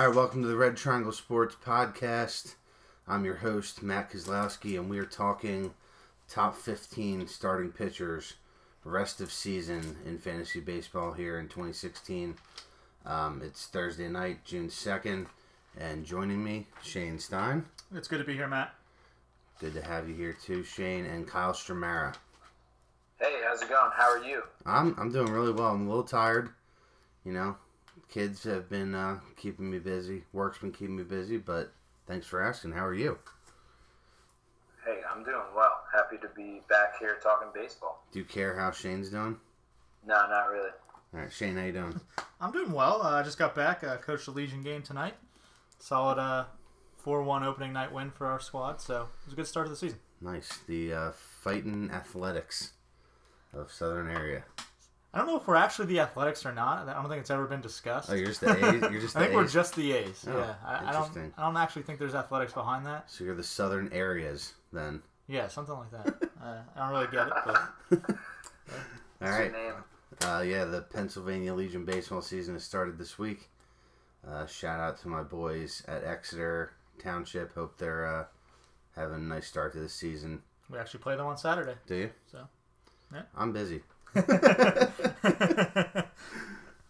[0.00, 2.54] All right, welcome to the Red Triangle Sports Podcast.
[3.06, 5.74] I'm your host, Matt Kozlowski, and we are talking
[6.26, 8.32] top 15 starting pitchers
[8.82, 12.34] rest of season in fantasy baseball here in 2016.
[13.04, 15.26] Um, it's Thursday night, June 2nd,
[15.78, 17.66] and joining me, Shane Stein.
[17.94, 18.72] It's good to be here, Matt.
[19.60, 22.14] Good to have you here too, Shane, and Kyle Stramera.
[23.18, 23.90] Hey, how's it going?
[23.94, 24.44] How are you?
[24.64, 25.74] I'm I'm doing really well.
[25.74, 26.48] I'm a little tired,
[27.22, 27.56] you know.
[28.10, 30.24] Kids have been uh, keeping me busy.
[30.32, 31.72] Work's been keeping me busy, but
[32.08, 32.72] thanks for asking.
[32.72, 33.16] How are you?
[34.84, 35.84] Hey, I'm doing well.
[35.94, 38.04] Happy to be back here talking baseball.
[38.12, 39.36] Do you care how Shane's doing?
[40.04, 40.70] No, not really.
[41.14, 42.00] All right, Shane, how you doing?
[42.40, 43.00] I'm doing well.
[43.02, 43.84] Uh, I just got back.
[43.84, 45.14] Uh, coached the Legion game tonight.
[45.78, 46.46] Solid uh,
[47.04, 48.80] 4-1 opening night win for our squad.
[48.80, 49.98] So it was a good start to the season.
[50.20, 50.58] Nice.
[50.66, 52.72] The uh, fighting athletics
[53.52, 54.44] of Southern area.
[55.12, 56.88] I don't know if we're actually the Athletics or not.
[56.88, 58.10] I don't think it's ever been discussed.
[58.10, 58.80] Oh, you're just the A's.
[58.92, 60.24] You're just I the think we're just the A's.
[60.28, 61.32] Oh, yeah, I, I don't.
[61.36, 63.10] I don't actually think there's athletics behind that.
[63.10, 65.02] So you're the Southern areas then.
[65.26, 66.30] Yeah, something like that.
[66.42, 68.16] uh, I don't really get it, but
[69.22, 69.74] All What's your name?
[70.22, 73.48] Uh, yeah, the Pennsylvania Legion baseball season has started this week.
[74.26, 77.54] Uh, shout out to my boys at Exeter Township.
[77.54, 78.24] Hope they're uh,
[78.94, 80.42] having a nice start to the season.
[80.70, 81.74] we actually play them on Saturday.
[81.86, 82.10] Do you?
[82.30, 82.46] So,
[83.12, 83.22] yeah.
[83.36, 83.82] I'm busy.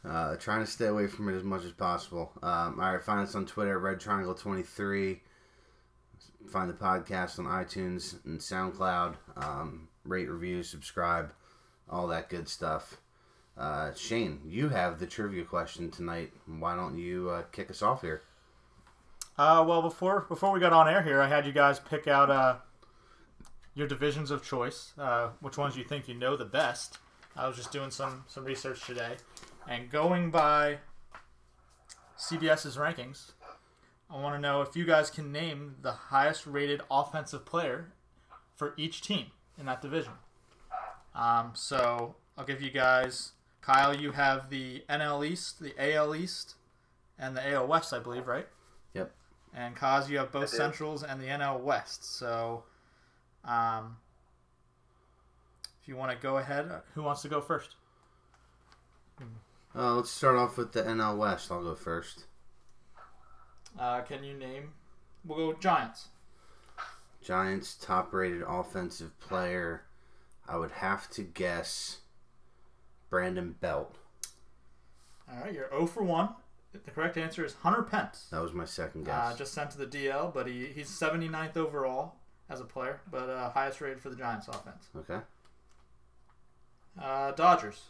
[0.03, 2.33] Uh, trying to stay away from it as much as possible.
[2.43, 5.21] Um, all right, find us on Twitter, Red Triangle Twenty Three.
[6.51, 9.15] Find the podcast on iTunes and SoundCloud.
[9.37, 11.33] Um, rate, review, subscribe,
[11.89, 12.97] all that good stuff.
[13.57, 16.33] Uh, Shane, you have the trivia question tonight.
[16.47, 18.23] Why don't you uh, kick us off here?
[19.39, 22.31] Uh, well, before before we got on air here, I had you guys pick out
[22.31, 22.57] uh,
[23.75, 26.99] your divisions of choice, uh, which ones you think you know the best.
[27.37, 29.17] I was just doing some some research today,
[29.69, 30.79] and going by
[32.19, 33.33] CBS's rankings,
[34.11, 37.93] I want to know if you guys can name the highest rated offensive player
[38.57, 39.27] for each team
[39.59, 40.13] in that division.
[41.15, 43.33] Um, so I'll give you guys.
[43.61, 46.55] Kyle, you have the NL East, the AL East,
[47.19, 48.49] and the AL West, I believe, right?
[48.95, 49.13] Yep.
[49.55, 50.49] And Kaz, you have both.
[50.49, 52.19] Centrals and the NL West.
[52.19, 52.65] So,
[53.45, 54.10] um, if
[55.91, 57.75] you want to go ahead, uh, who wants to go first?
[59.75, 61.51] Uh, let's start off with the NL West.
[61.51, 62.25] I'll go first.
[63.79, 64.73] Uh, can you name?
[65.25, 66.09] We'll go Giants.
[67.23, 69.83] Giants top rated offensive player.
[70.49, 71.99] I would have to guess
[73.11, 73.97] Brandon Belt.
[75.31, 76.29] All right, you're 0 for 1.
[76.73, 78.29] The correct answer is Hunter Pence.
[78.31, 79.35] That was my second guess.
[79.35, 82.15] Uh, just sent to the DL, but he, he's 79th overall
[82.49, 84.89] as a player, but uh, highest rated for the Giants offense.
[84.97, 85.21] okay.
[86.99, 87.85] Uh, Dodgers.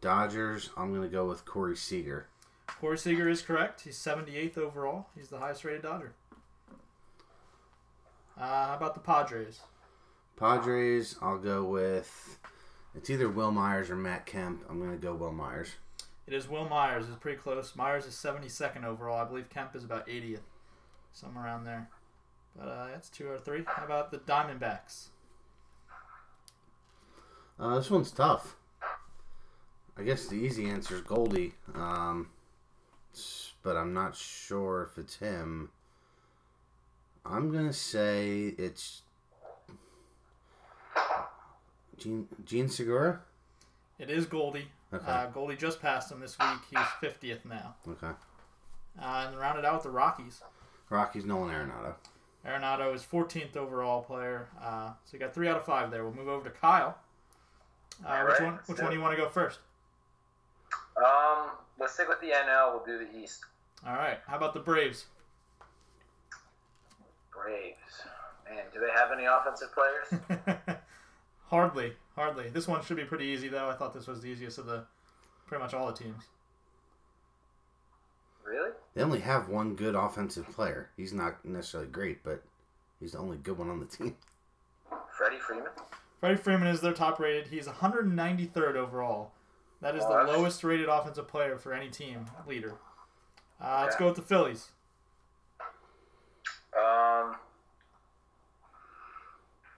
[0.00, 2.26] Dodgers, I'm going to go with Corey Seager.
[2.66, 3.82] Corey Seager is correct.
[3.82, 5.06] He's 78th overall.
[5.14, 6.14] He's the highest rated Dodger.
[8.38, 9.60] Uh, how about the Padres?
[10.36, 12.38] Padres, I'll go with.
[12.94, 14.64] It's either Wil Myers or Matt Kemp.
[14.68, 15.76] I'm going to go Wil Myers.
[16.26, 17.06] It is Wil Myers.
[17.08, 17.76] It's pretty close.
[17.76, 19.20] Myers is 72nd overall.
[19.20, 20.40] I believe Kemp is about 80th,
[21.12, 21.88] somewhere around there.
[22.56, 23.64] But uh, that's two or three.
[23.66, 25.08] How about the Diamondbacks?
[27.58, 28.56] Uh, this one's tough.
[29.96, 32.28] I guess the easy answer is Goldie, um,
[33.62, 35.70] but I'm not sure if it's him.
[37.24, 39.02] I'm gonna say it's
[41.98, 43.20] Gene Jean Segura.
[43.98, 44.66] It is Goldie.
[44.92, 45.04] Okay.
[45.06, 46.58] Uh, Goldie just passed him this week.
[46.70, 47.76] He's 50th now.
[47.88, 48.12] Okay.
[49.00, 50.42] Uh, and rounded out with the Rockies.
[50.90, 51.94] Rockies Nolan Arenado.
[52.46, 54.48] Arenado is 14th overall player.
[54.60, 56.02] Uh, so you got three out of five there.
[56.04, 56.98] We'll move over to Kyle.
[58.04, 58.58] Uh, which right, one?
[58.66, 59.58] Which do one do you want to go first?
[60.96, 62.74] Um, let's stick with the NL.
[62.74, 63.44] We'll do the East.
[63.86, 64.18] All right.
[64.26, 65.06] How about the Braves?
[67.32, 67.76] Braves.
[68.48, 70.58] Man, do they have any offensive players?
[71.46, 72.48] hardly, hardly.
[72.50, 73.68] This one should be pretty easy though.
[73.68, 74.84] I thought this was the easiest of the
[75.46, 76.24] pretty much all the teams.
[78.44, 78.70] really?
[78.94, 80.90] They only have one good offensive player.
[80.96, 82.42] He's not necessarily great, but
[83.00, 84.16] he's the only good one on the team.
[85.16, 85.72] Freddie Freeman?
[86.22, 87.48] Freddie Freeman is their top rated.
[87.48, 89.32] He's 193rd overall.
[89.80, 92.74] That is the lowest rated offensive player for any team leader.
[93.60, 94.68] Uh, Let's go with the Phillies.
[96.76, 97.34] Um,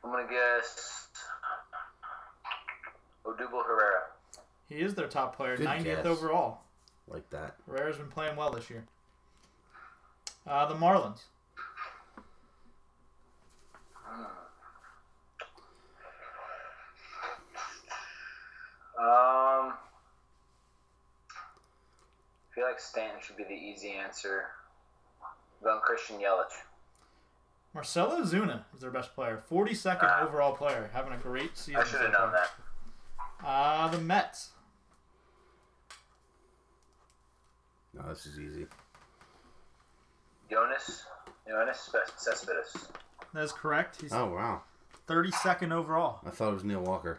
[0.05, 1.09] I'm gonna guess
[3.25, 4.03] Odubel Herrera.
[4.69, 6.05] He is their top player, Good 90th guess.
[6.05, 6.61] overall.
[7.09, 7.57] Like that.
[7.67, 8.85] Herrera's been playing well this year.
[10.47, 11.21] Uh, the Marlins.
[18.99, 19.75] Um, I
[22.55, 24.47] feel like like Stanton should be the easy answer.
[25.63, 26.53] Going Christian Yelich.
[27.75, 30.21] Marcell Ozuna is their best player, 42nd Ah.
[30.25, 31.81] overall player, having a great season.
[31.81, 32.49] I should have so known far.
[33.41, 33.47] that.
[33.47, 34.51] Uh, the Mets.
[37.93, 38.67] No, this is easy.
[40.51, 41.03] Yoenis.
[41.49, 42.89] Yoenis Cespedes.
[43.33, 44.01] That is correct.
[44.01, 44.63] He's Oh wow,
[45.09, 46.21] 32nd overall.
[46.27, 47.19] I thought it was Neil Walker.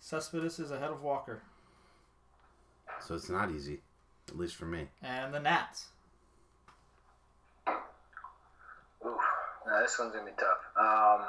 [0.00, 1.42] Cespedes is ahead of Walker.
[3.06, 3.80] So it's not easy,
[4.28, 4.88] at least for me.
[5.02, 5.86] And the Nats.
[9.04, 9.16] Ooh,
[9.66, 10.58] no, this one's gonna be tough.
[10.76, 11.26] Um,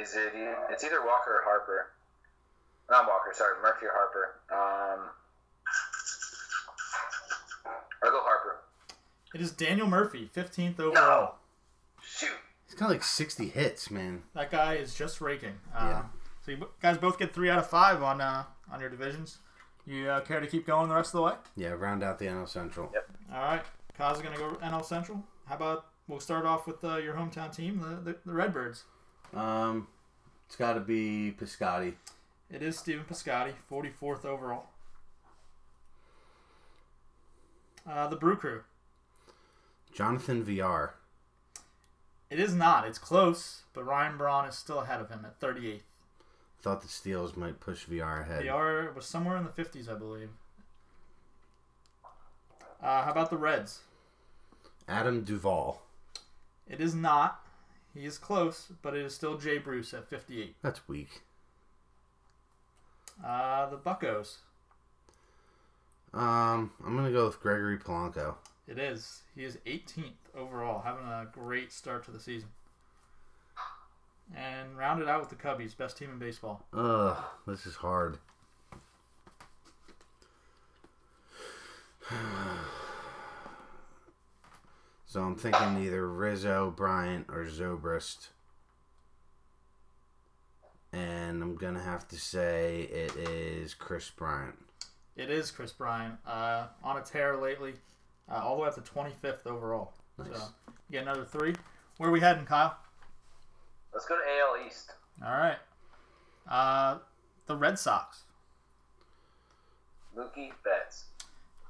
[0.00, 0.32] is it?
[0.34, 1.86] e- It's either Walker or Harper.
[2.90, 3.30] Not Walker.
[3.34, 4.34] Sorry, Murphy or Harper.
[4.50, 5.08] Um,
[8.02, 8.60] I'll go Harper.
[9.34, 11.36] It is Daniel Murphy, 15th overall.
[12.02, 12.30] Shoot.
[12.66, 14.22] He's got like 60 hits, man.
[14.34, 15.58] That guy is just raking.
[15.74, 16.02] Um, Yeah.
[16.46, 19.38] So you guys both get three out of five on uh, on your divisions.
[19.84, 21.32] You uh, care to keep going the rest of the way?
[21.56, 22.88] Yeah, round out the NL Central.
[22.94, 23.10] Yep.
[23.34, 23.62] All right.
[23.98, 25.24] Kaz is going to go NL Central.
[25.46, 28.84] How about we'll start off with uh, your hometown team, the, the, the Redbirds.
[29.34, 29.88] Um,
[30.46, 31.94] it's got to be Piscotty.
[32.48, 34.66] It is Stephen Piscotty, 44th overall.
[37.88, 38.62] Uh, the Brew Crew.
[39.92, 40.94] Jonathan Villar.
[42.30, 42.86] It is not.
[42.86, 45.80] It's close, but Ryan Braun is still ahead of him at 38th.
[46.66, 48.42] Thought the steals might push Villar ahead.
[48.42, 50.30] Villar was somewhere in the 50s, I believe.
[52.82, 53.82] Uh, how about the Reds?
[54.88, 55.80] Adam Duvall.
[56.68, 57.40] It is not.
[57.94, 60.56] He is close, but it is still Jay Bruce at 58.
[60.60, 61.22] That's weak.
[63.24, 64.38] Uh, the Buccos.
[66.12, 68.34] Um, I'm gonna go with Gregory Polanco.
[68.66, 69.22] It is.
[69.36, 72.48] He is 18th overall, having a great start to the season.
[74.34, 76.66] And round it out with the Cubbies, best team in baseball.
[76.72, 78.18] Ugh, this is hard.
[85.08, 88.28] So I'm thinking either Rizzo, Bryant, or Zobrist.
[90.92, 94.56] And I'm gonna have to say it is Kris Bryant.
[95.16, 97.76] It is Kris Bryant, uh, on a tear lately,
[98.30, 99.94] uh, all the way up to 25th overall.
[100.18, 100.28] Nice.
[100.36, 100.48] So,
[100.90, 101.54] you get another three.
[101.96, 102.76] Where are we heading, Kyle?
[103.96, 104.92] Let's go to AL East.
[105.24, 105.56] All right.
[106.46, 106.98] Uh,
[107.46, 108.24] the Red Sox.
[110.14, 111.06] Mookie Betts.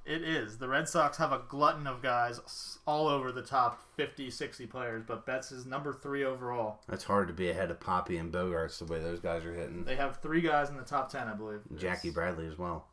[0.04, 0.58] It is.
[0.58, 5.04] The Red Sox have a glutton of guys all over the top 50, 60 players,
[5.06, 6.80] but Betts is number three overall.
[6.88, 9.84] That's hard to be ahead of Papi and Bogaerts the way those guys are hitting.
[9.84, 11.60] They have three guys in the top 10, I believe.
[11.76, 12.88] Jackie It's- Bradley as well.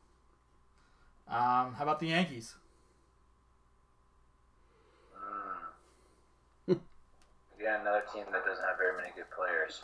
[1.27, 2.53] Um, how about the Yankees?
[7.63, 9.83] Again, another team that doesn't have very many good players.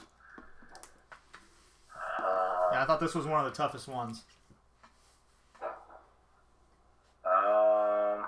[2.19, 4.23] Uh, Yeah, I thought this was one of the toughest ones.
[7.23, 8.25] Um,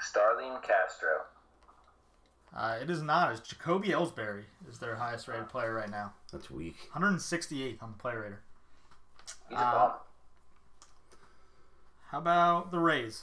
[0.00, 1.08] Starlin Castro.
[2.56, 3.30] Uh, it is not.
[3.32, 6.12] It's Jacoby Ellsbury is their highest rated player right now.
[6.32, 6.76] That's weak.
[6.94, 8.40] 168th on the player rater.
[9.48, 9.98] He's a Uh, bum.
[12.10, 13.22] How about the Rays?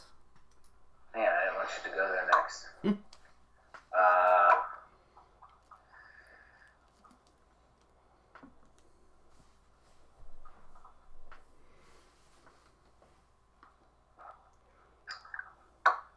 [1.14, 2.66] Man, I didn't want you to go there next.
[4.00, 4.52] uh,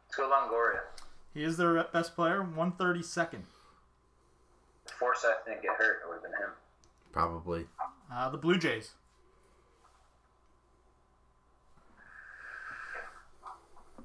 [0.07, 0.83] let's go Longoria.
[1.35, 3.43] He is their best player, 132nd.
[4.87, 6.51] If Forsythe didn't get hurt, it would have been him.
[7.11, 7.67] Probably.
[8.13, 8.93] Uh, the Blue Jays.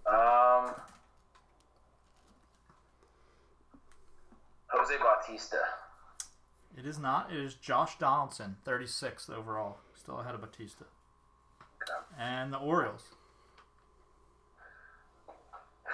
[0.08, 0.76] Um,
[4.96, 5.58] Jose Bautista.
[6.78, 7.32] It is not.
[7.32, 9.78] It is Josh Donaldson, 36th overall.
[9.94, 10.86] Still ahead of Bautista.
[11.82, 11.94] Okay.
[12.20, 13.04] And the Orioles.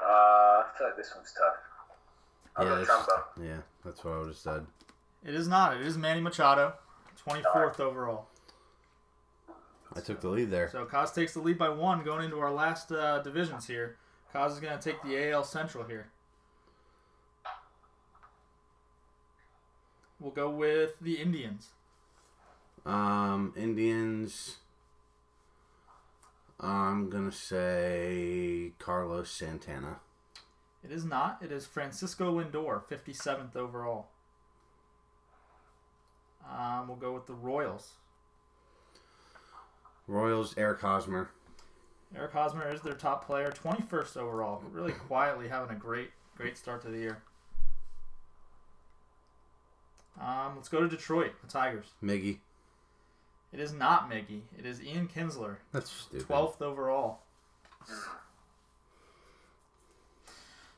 [0.00, 1.54] Uh, I feel like this one's tough.
[2.56, 3.44] I'll yeah, that's, Trumbo.
[3.44, 4.66] yeah, that's what I would have said.
[5.22, 5.76] It is not.
[5.76, 6.72] It is Manny Machado,
[7.28, 8.28] 24th overall.
[9.94, 10.70] I took the lead there.
[10.70, 13.96] So Kaz takes the lead by one going into our last uh, divisions here.
[14.34, 16.06] Kaz is going to take the AL Central here.
[20.20, 21.68] We'll go with the Indians.
[22.84, 24.56] Um, Indians.
[26.60, 30.00] I'm gonna say Carlos Santana.
[30.82, 31.38] It is not.
[31.42, 34.08] It is Francisco Lindor, 57th overall.
[36.48, 37.92] Um, we'll go with the Royals.
[40.06, 41.30] Royals, Eric Hosmer.
[42.16, 44.62] Eric Hosmer is their top player, 21st overall.
[44.72, 47.22] Really quietly having a great, great start to the year.
[50.20, 51.86] Um, let's go to Detroit, the Tigers.
[52.02, 52.38] Miggy.
[53.52, 54.42] It is not Miggy.
[54.58, 56.26] It is Ian Kinsler, That's stupid.
[56.28, 57.20] 12th overall.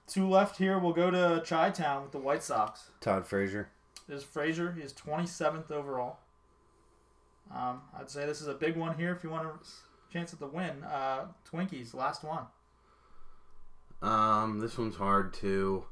[0.07, 0.79] Two left here.
[0.79, 2.91] We'll go to Chi Town with the White Sox.
[3.01, 3.71] Todd Frazier.
[4.09, 4.73] It is Frazier.
[4.73, 6.19] He is 27th overall.
[7.55, 10.39] Um, I'd say this is a big one here if you want a chance at
[10.39, 10.85] the win.
[10.85, 12.45] Uh, Twinkies, last one.
[14.03, 15.85] Um, this one's hard too,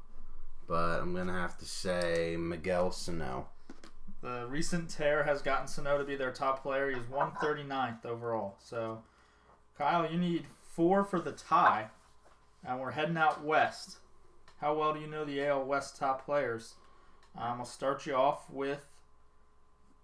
[0.69, 3.47] but I'm gonna have to say Miguel Sano.
[4.21, 6.91] The recent tear has gotten Sano to be their top player.
[6.91, 8.55] He's 139th overall.
[8.59, 9.01] So,
[9.77, 11.87] Kyle, you need four for the tie,
[12.63, 13.97] and we're heading out west.
[14.61, 16.75] How well do you know the AL West top players?
[17.35, 18.85] Um, I'll start you off with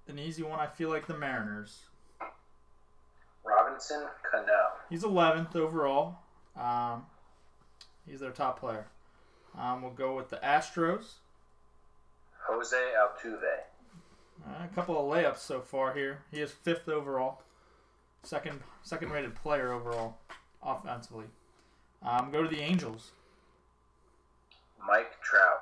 [0.07, 0.59] an easy one.
[0.59, 1.81] I feel like the Mariners.
[3.43, 4.69] Robinson Cano.
[4.89, 6.15] He's 11th overall.
[6.57, 7.05] Um,
[8.07, 8.87] he's their top player.
[9.59, 11.13] Um, we'll go with the Astros.
[12.47, 13.41] Jose Altuve.
[14.47, 16.19] Uh, a couple of layups so far here.
[16.31, 17.41] He is fifth overall,
[18.23, 20.17] second second rated player overall,
[20.61, 21.25] offensively.
[22.03, 23.11] Um, go to the Angels.
[24.87, 25.61] Mike Trout.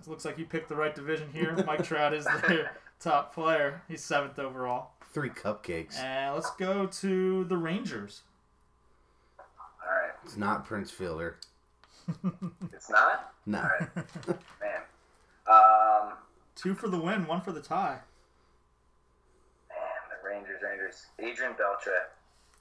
[0.00, 1.54] It looks like you picked the right division here.
[1.66, 3.82] Mike Trout is their top player.
[3.88, 4.92] He's seventh overall.
[5.12, 5.98] Three cupcakes.
[5.98, 8.22] And let's go to the Rangers.
[9.38, 9.44] All
[9.90, 10.12] right.
[10.24, 11.36] It's not Prince Fielder.
[12.72, 13.32] It's not?
[13.46, 13.58] No.
[13.58, 13.88] All right.
[14.60, 14.80] Man.
[15.46, 16.12] Um,
[16.54, 17.98] Two for the win, one for the tie.
[19.68, 19.78] man,
[20.22, 21.06] the Rangers, Rangers.
[21.18, 21.96] Adrian Beltre.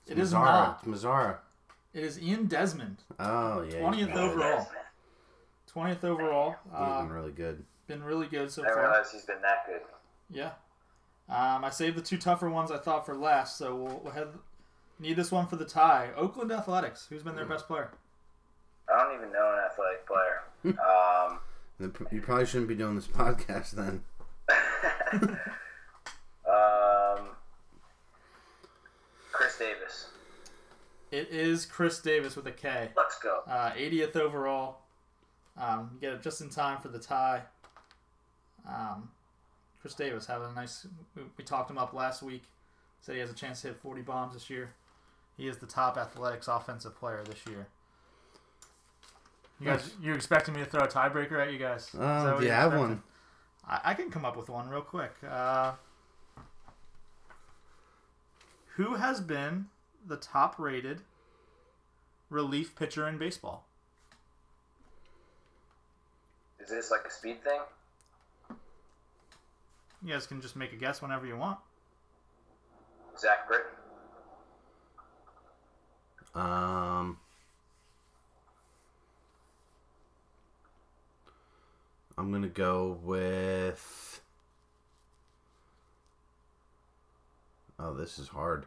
[0.08, 0.44] It is Mazara.
[0.46, 0.80] not.
[0.88, 1.38] It's Mazara.
[1.94, 3.80] It is Ian Desmond, Oh yeah.
[3.82, 4.68] 20th he's overall.
[5.68, 6.56] twentieth overall.
[6.64, 7.66] He's Uh, been really good.
[7.88, 8.90] been really good so I didn't far.
[8.90, 9.82] realize he's been that good.
[10.30, 10.52] Yeah.
[11.30, 14.28] Um, I saved the two tougher ones I thought for last, so we'll, we'll head,
[15.00, 16.10] need this one for the tie.
[16.16, 17.08] Oakland Athletics.
[17.10, 17.92] Who's been their best player?
[18.94, 20.42] I don't even know an athletic player.
[20.80, 21.40] um,
[22.12, 24.04] You probably shouldn't be doing this podcast then.
[26.48, 27.30] um,
[29.32, 30.08] Khris Davis.
[31.12, 32.90] It is Khris Davis with a K.
[32.96, 33.42] Let's go.
[33.48, 34.78] Uh, 80th overall.
[35.58, 37.42] Um, you get it just in time for the tie.
[38.68, 39.10] Um,
[39.82, 40.88] Khris Davis having a nice.
[41.16, 42.44] We, we talked him up last week.
[43.02, 44.74] Said he has a chance to hit 40 bombs this year.
[45.36, 47.68] He is the top athletics offensive player this year.
[49.62, 49.96] You guys, Nice.
[50.02, 51.84] you expecting me to throw a tiebreaker at you guys?
[51.86, 52.90] Is that Uh, what do you have expecting?
[52.96, 53.04] one?
[53.68, 55.12] I, I can come up with one real quick.
[55.24, 55.74] Uh,
[58.76, 59.68] who has been
[60.08, 61.02] the top rated
[62.32, 63.68] relief pitcher in baseball?
[66.60, 67.60] Is this like a speed thing?
[70.04, 71.60] You guys can just make a guess whenever you want.
[73.20, 73.68] Zach Britton.
[76.34, 77.20] Um.
[82.18, 84.22] I'm gonna go with.
[87.80, 88.66] Oh, this is hard.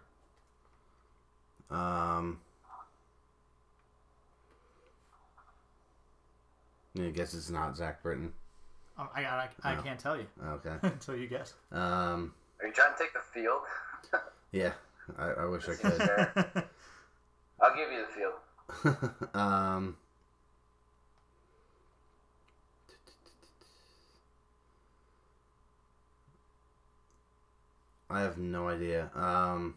[1.71, 2.41] Um.
[6.99, 8.33] I guess it's not Zach Britton.
[8.97, 9.83] Um, I, I, I No.
[9.83, 10.75] can't tell you Okay.
[10.83, 11.55] until you guess.
[11.73, 12.33] Um.
[12.61, 13.63] Are you trying to take the field?
[14.53, 14.73] Yeah.
[15.19, 16.09] I, I wish I This seems could.
[17.61, 19.25] I'll give you the field.
[19.35, 19.97] um.
[28.11, 29.11] I have no idea.
[29.15, 29.77] Um.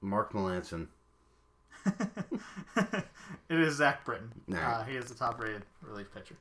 [0.00, 0.88] Mark Melancon.
[1.86, 3.04] it
[3.48, 4.30] is Zach Britton.
[4.46, 4.58] Nah.
[4.58, 6.36] Uh, he is the top rated relief pitcher.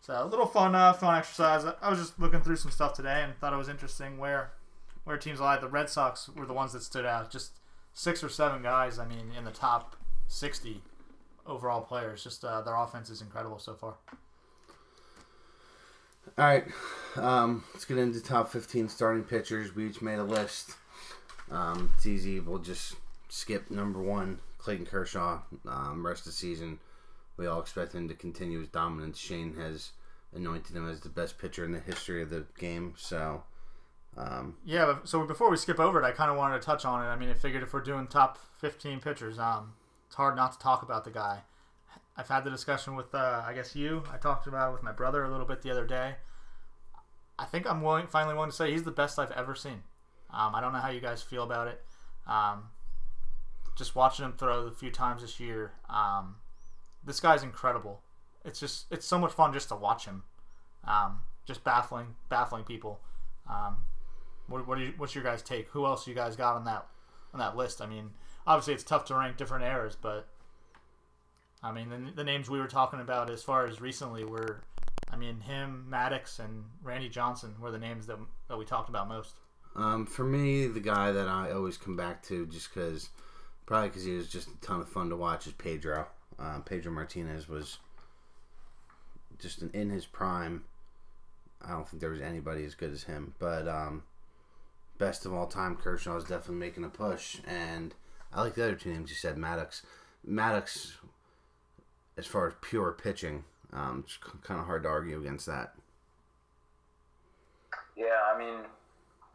[0.00, 1.64] So a little fun, uh, fun exercise.
[1.80, 4.52] I was just looking through some stuff today and thought it was interesting where
[5.04, 5.56] where teams lie.
[5.58, 7.30] The Red Sox were the ones that stood out.
[7.30, 7.52] Just
[7.94, 8.98] six or seven guys.
[8.98, 9.96] I mean, in the top
[10.28, 10.82] sixty
[11.46, 12.22] overall players.
[12.22, 13.94] Just uh, their offense is incredible so far.
[16.36, 16.64] All right.
[17.16, 19.74] Um, let's get into top 15 starting pitchers.
[19.74, 20.72] We each made a list.
[21.50, 22.40] Um, it's easy.
[22.40, 22.96] We'll just
[23.28, 25.40] skip number one, Clayton Kershaw.
[25.68, 26.80] Um, rest of the season,
[27.36, 29.18] we all expect him to continue his dominance.
[29.18, 29.92] Shane has
[30.34, 32.94] anointed him as the best pitcher in the history of the game.
[32.96, 33.44] So,
[34.16, 36.84] um, Yeah, but, so before we skip over it, I kind of wanted to touch
[36.84, 37.08] on it.
[37.08, 39.74] I mean, I figured if we're doing top 15 pitchers, um,
[40.06, 41.42] it's hard not to talk about the guy.
[42.16, 44.04] I've had the discussion with, uh, I guess you.
[44.12, 46.16] I talked about it with my brother a little bit the other day.
[47.38, 49.82] I think I'm willing, finally willing to say he's the best I've ever seen.
[50.30, 51.82] Um, I don't know how you guys feel about it.
[52.26, 52.64] Um,
[53.76, 56.36] just watching him throw a few times this year, um,
[57.04, 58.00] this guy's incredible.
[58.44, 60.22] It's just it's so much fun just to watch him.
[60.84, 63.00] Um, just baffling, baffling people.
[63.48, 63.84] Um,
[64.46, 65.68] what, what you, what's your guys' take?
[65.68, 66.86] Who else you guys got on that
[67.32, 67.80] on that list?
[67.80, 68.10] I mean,
[68.46, 70.28] obviously it's tough to rank different eras, but
[71.64, 74.60] I mean the, the names we were talking about as far as recently were,
[75.10, 78.18] I mean, him, Maddux, and Randy Johnson were the names that,
[78.48, 79.34] that we talked about most.
[79.74, 83.08] Um, for me, the guy that I always come back to, just because,
[83.64, 86.06] probably because he was just a ton of fun to watch, is Pedro.
[86.38, 87.78] Um, Pedro Martinez was
[89.38, 90.64] just an, in his prime.
[91.62, 94.02] I don't think there was anybody as good as him, but um,
[94.98, 97.94] best of all time, Kershaw is definitely making a push, and
[98.32, 99.82] I like the other two names you said, Maddux.
[100.28, 100.92] Maddux,
[102.16, 105.74] as far as pure pitching, um, it's kind of hard to argue against that.
[107.96, 108.60] Yeah, I mean,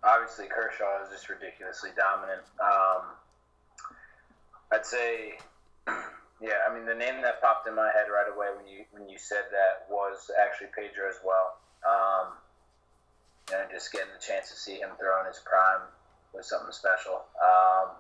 [0.03, 2.43] obviously Kershaw is just ridiculously dominant.
[2.59, 3.03] Um,
[4.71, 5.39] I'd say,
[6.41, 9.09] yeah, I mean, the name that popped in my head right away when you when
[9.09, 11.57] you said that was actually Pedro as well.
[11.83, 12.38] Um,
[13.51, 15.89] and just getting the chance to see him throw in his prime
[16.33, 17.25] was something special.
[17.41, 17.98] Um,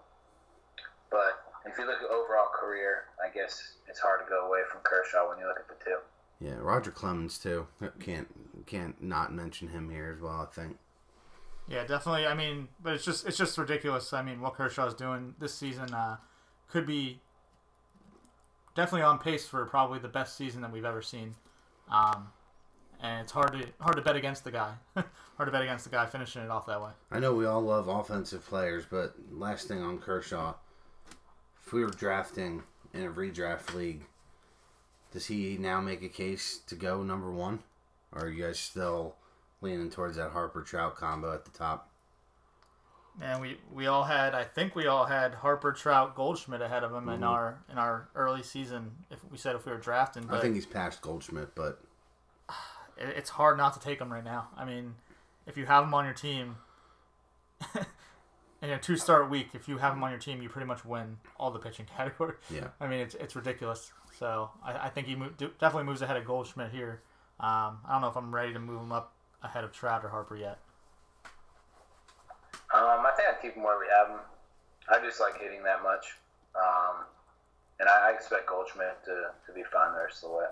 [1.09, 4.81] but if you look at overall career, I guess it's hard to go away from
[4.83, 5.97] Kershaw when you look at the two.
[6.39, 7.67] Yeah, Roger Clemens too.
[7.99, 8.27] Can't
[8.65, 10.47] can't not mention him here as well.
[10.49, 10.77] I think.
[11.67, 12.25] Yeah, definitely.
[12.25, 14.13] I mean, but it's just it's just ridiculous.
[14.13, 16.17] I mean, what Kershaw's doing this season uh,
[16.69, 17.19] could be
[18.75, 21.35] definitely on pace for probably the best season that we've ever seen.
[21.91, 22.29] Um,
[23.01, 24.73] and it's hard to hard to bet against the guy.
[24.95, 26.91] hard to bet against the guy finishing it off that way.
[27.11, 30.53] I know we all love offensive players, but last thing on Kershaw,
[31.69, 32.63] if we were drafting
[32.95, 34.01] in a redraft league,
[35.13, 37.59] does he now make a case to go number one,
[38.11, 39.13] or are you guys still
[39.61, 41.91] leaning towards that Harper Trout combo at the top?
[43.19, 46.91] Man, we, we all had I think we all had Harper Trout Goldschmidt ahead of
[46.91, 47.09] him Mm-hmm.
[47.11, 48.89] in our in our early season.
[49.11, 51.83] If we said if we were drafting, but I think he's past Goldschmidt, but
[52.97, 54.47] it- it's hard not to take him right now.
[54.57, 54.95] I mean,
[55.45, 56.55] if you have him on your team,
[58.61, 60.83] in a two start week, if you have him on your team, you pretty much
[60.85, 62.35] win all the pitching category.
[62.53, 63.91] yeah, I mean, it's, it's ridiculous.
[64.17, 67.01] So I, I think he mo- definitely moves ahead of Goldschmidt here.
[67.39, 70.09] Um, I don't know if I'm ready to move him up ahead of Trout or
[70.09, 70.59] Harper yet.
[72.73, 74.19] Um, I think I'd keep him where we have him.
[74.91, 76.17] I just like hitting that much.
[76.55, 77.05] Um,
[77.79, 80.45] and I, I expect Goldschmidt to, to be fine the rest of the way.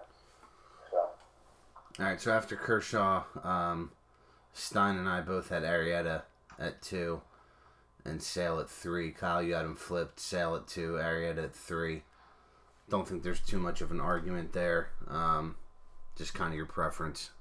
[0.90, 3.92] So, All right, so after Kershaw, um,
[4.54, 6.22] Stein and I both had Arrieta
[6.58, 7.22] at two,
[8.08, 9.12] and Sale at three.
[9.12, 10.20] Kyle, you had him flipped.
[10.20, 12.04] Sale at two, Arrieta at three.
[12.90, 14.90] Don't think there's too much of an argument there.
[15.08, 15.56] Um,
[16.16, 17.32] just kind of your preference.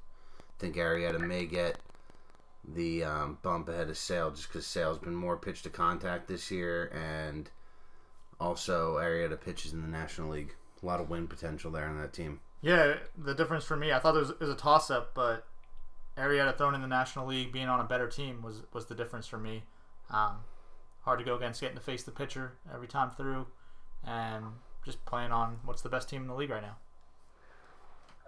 [0.59, 1.79] think Arrieta may get
[2.67, 6.51] the um, bump ahead of Sale just because Sale's been more pitch to contact this
[6.51, 7.49] year, and
[8.41, 10.55] also Arrieta pitches in the National League.
[10.83, 12.41] A lot of win potential there on that team.
[12.61, 15.47] Yeah, the difference for me, I thought it was, it was a toss up, but
[16.19, 19.27] Arrieta thrown in the National League, being on a better team was, was the difference
[19.27, 19.63] for me.
[20.11, 20.39] Um,
[21.07, 23.47] hard to go against getting to face the pitcher every time through,
[24.05, 24.45] and
[24.85, 26.77] just playing on what's the best team in the league right now.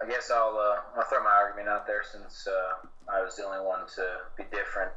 [0.01, 3.43] I guess I'll, uh, I'll throw my argument out there since uh, I was the
[3.43, 4.91] only one to be different.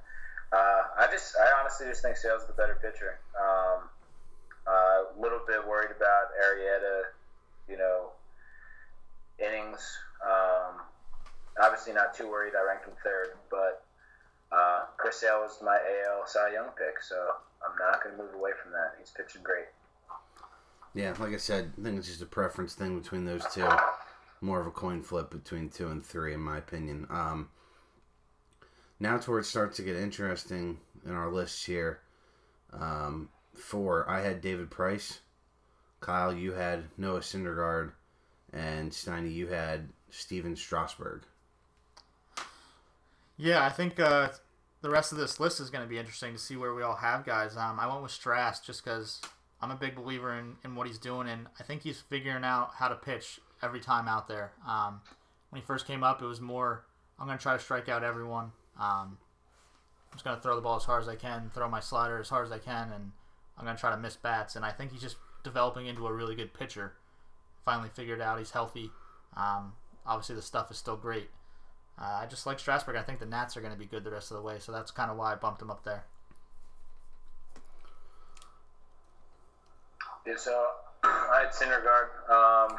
[0.53, 3.19] Uh, I just, I honestly just think Sale's the better pitcher.
[3.35, 3.91] Um,
[4.65, 7.03] a little bit worried about Arrieta,
[7.69, 8.11] you know,
[9.41, 9.99] innings.
[10.25, 10.83] Um,
[11.61, 12.53] obviously not too worried.
[12.55, 13.85] I ranked him third, but
[14.53, 17.17] uh, Chris Sale was my AL Cy Young pick, so
[17.67, 18.95] I'm not going to move away from that.
[18.99, 19.67] He's pitching great.
[20.95, 23.69] Yeah, like I said, I think it's just a preference thing between those two.
[24.41, 27.07] More of a coin flip between two and three, in my opinion.
[27.09, 27.49] Um,
[29.01, 32.01] now to where it starts to get interesting in our list here.
[32.73, 35.21] Um, four, I had David Price.
[36.01, 37.93] Kyle, you had Noah Syndergaard.
[38.53, 41.23] And Steiny, you had Stephen Strasburg.
[43.39, 44.29] Yeah, I think uh,
[44.83, 46.97] the rest of this list is going to be interesting to see where we all
[46.97, 47.57] have guys.
[47.57, 49.21] Um, I went with Strass just because
[49.61, 52.73] I'm a big believer in, in what he's doing, and I think he's figuring out
[52.75, 54.53] how to pitch every time out there.
[54.69, 55.01] Um,
[55.51, 56.85] when he first came up, it was more,
[57.19, 58.53] I'm going to try to strike out everyone.
[58.79, 59.19] Um,
[60.11, 62.19] I'm just going to throw the ball as hard as I can, throw my slider
[62.19, 63.13] as hard as I can, and
[63.57, 64.57] I'm going to try to miss bats.
[64.57, 66.95] And I think he's just developing into a really good pitcher.
[67.65, 68.91] Finally figured out he's healthy.
[69.37, 71.31] Um, obviously, the stuff is still great.
[72.03, 72.97] Uh, I just like Strasburg.
[72.97, 74.73] I think the Nats are going to be good the rest of the way, so
[74.73, 76.05] that's kind of why I bumped him up there.
[80.27, 80.67] Yeah, so
[81.05, 82.29] I had Syndergaard.
[82.29, 82.79] Um,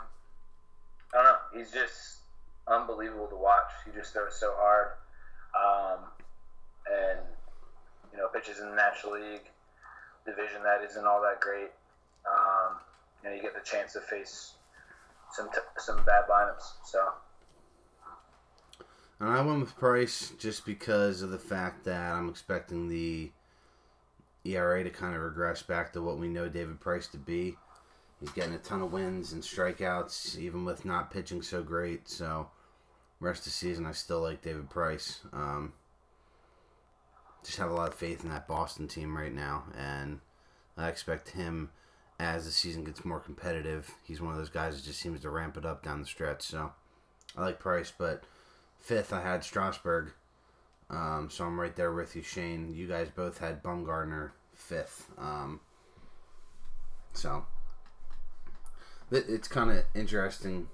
[1.14, 1.38] I don't know.
[1.54, 2.18] He's just
[2.68, 3.72] unbelievable to watch.
[3.86, 4.90] He just throws so hard,
[5.56, 6.00] um,
[6.92, 7.20] and
[8.12, 9.48] you know pitches in the National League
[10.26, 11.72] division that isn't all that great.
[12.28, 12.76] Um,
[13.24, 14.54] you know, you get the chance to face
[15.32, 16.86] some t- some bad lineups.
[16.86, 17.00] So
[19.24, 23.32] And I went with Price just because of the fact that I'm expecting the
[24.44, 27.56] ERA to kind of regress back to what we know David Price to be.
[28.20, 32.10] He's getting a ton of wins and strikeouts, even with not pitching so great.
[32.10, 32.50] So
[33.22, 35.22] rest of the season, I still like David Price.
[35.32, 35.72] Um,
[37.46, 40.20] just have a lot of faith in that Boston team right now, and
[40.76, 41.70] I expect him
[42.20, 43.90] as the season gets more competitive.
[44.04, 46.42] He's one of those guys that just seems to ramp it up down the stretch.
[46.42, 46.74] So
[47.38, 48.26] I like Price, but
[48.84, 50.12] fifth I had Strasburg.
[50.90, 52.72] Um, so I'm right there with you, Shane.
[52.76, 55.10] You guys both had Bumgarner fifth.
[55.18, 55.62] Um,
[57.14, 57.46] so
[59.10, 60.68] it, it's kind of interesting.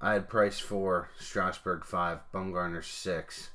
[0.00, 3.50] I had Price four, Strasburg five, Bumgarner six.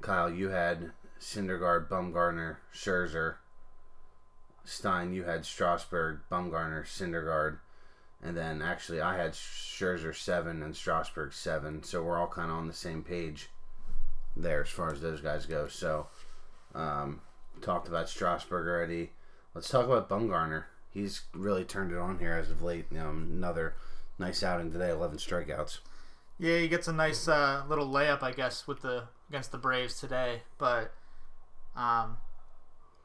[0.00, 3.36] Kyle, you had Syndergaard, Bumgarner, Scherzer.
[4.64, 7.58] Stein, you had Strasburg, Bumgarner, Syndergaard,
[8.24, 11.82] and then actually I had Scherzer seven and Strasburg seven.
[11.82, 13.50] So we're all kind of on the same page
[14.34, 15.68] there as far as those guys go.
[15.68, 16.06] So
[16.74, 17.20] um,
[17.60, 19.12] talked about Strasburg already.
[19.54, 20.64] Let's talk about Bumgarner.
[20.90, 22.86] He's really turned it on here as of late.
[22.90, 23.74] You know, another
[24.18, 25.78] nice outing today, eleven strikeouts.
[26.38, 30.00] Yeah, he gets a nice uh, little layup, I guess, with the against the Braves
[30.00, 30.42] today.
[30.58, 30.92] But
[31.76, 32.16] um,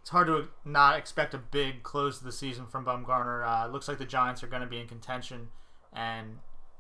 [0.02, 3.46] it's hard to not expect a big close to the season from Bumgarner.
[3.46, 5.50] Uh, looks like the Giants are going to be in contention,
[5.94, 6.40] and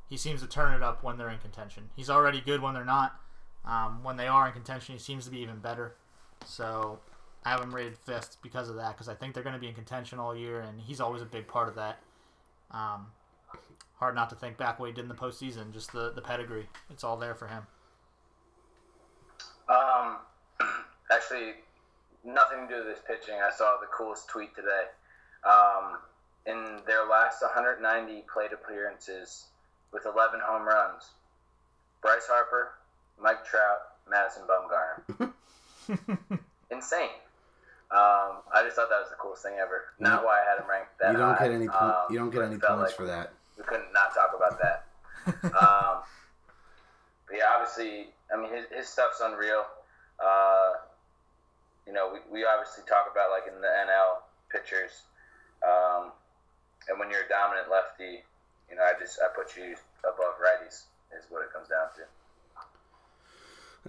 [0.09, 1.89] he seems to turn it up when they're in contention.
[1.95, 3.19] He's already good when they're not.
[3.65, 5.95] Um, when they are in contention, he seems to be even better.
[6.45, 6.99] So
[7.43, 9.67] I have him rated fifth because of that, because I think they're going to be
[9.67, 11.99] in contention all year, and he's always a big part of that.
[12.71, 13.07] Um,
[13.95, 16.67] hard not to think back what he did in the postseason, just the, the pedigree.
[16.89, 17.63] It's all there for him.
[19.67, 20.17] Um,
[21.11, 21.53] actually,
[22.23, 23.35] nothing to do with this pitching.
[23.35, 24.85] I saw the coolest tweet today.
[25.43, 25.97] Um,
[26.45, 29.45] in their last 190 plate appearances
[29.93, 31.09] with 11 home runs,
[32.01, 32.71] Bryce Harper,
[33.21, 33.79] Mike Trout,
[34.09, 35.31] Madison Bumgarner.
[36.71, 37.09] Insane.
[37.91, 39.85] Um, I just thought that was the coolest thing ever.
[39.99, 41.47] Not why I had him ranked that You don't high.
[41.47, 41.67] get any.
[41.67, 43.33] Po- um, you don't get any points like for that.
[43.57, 44.85] We couldn't not talk about that.
[45.57, 46.03] um,
[47.27, 49.65] but yeah, obviously, I mean, his, his stuff's unreal.
[50.23, 50.73] Uh,
[51.89, 54.21] you know, we, we obviously talk about like in the NL
[54.53, 55.09] pitchers,
[55.65, 56.11] um,
[56.87, 58.21] and when you're a dominant lefty,
[58.69, 59.75] you know, I just I put you
[60.05, 60.85] above righties
[61.17, 62.05] is what it comes down to.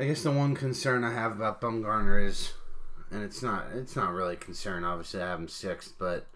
[0.01, 2.55] I guess the one concern I have about Bumgarner is,
[3.11, 4.83] and it's not it's not really a concern.
[4.83, 6.27] Obviously, I have him sixth, but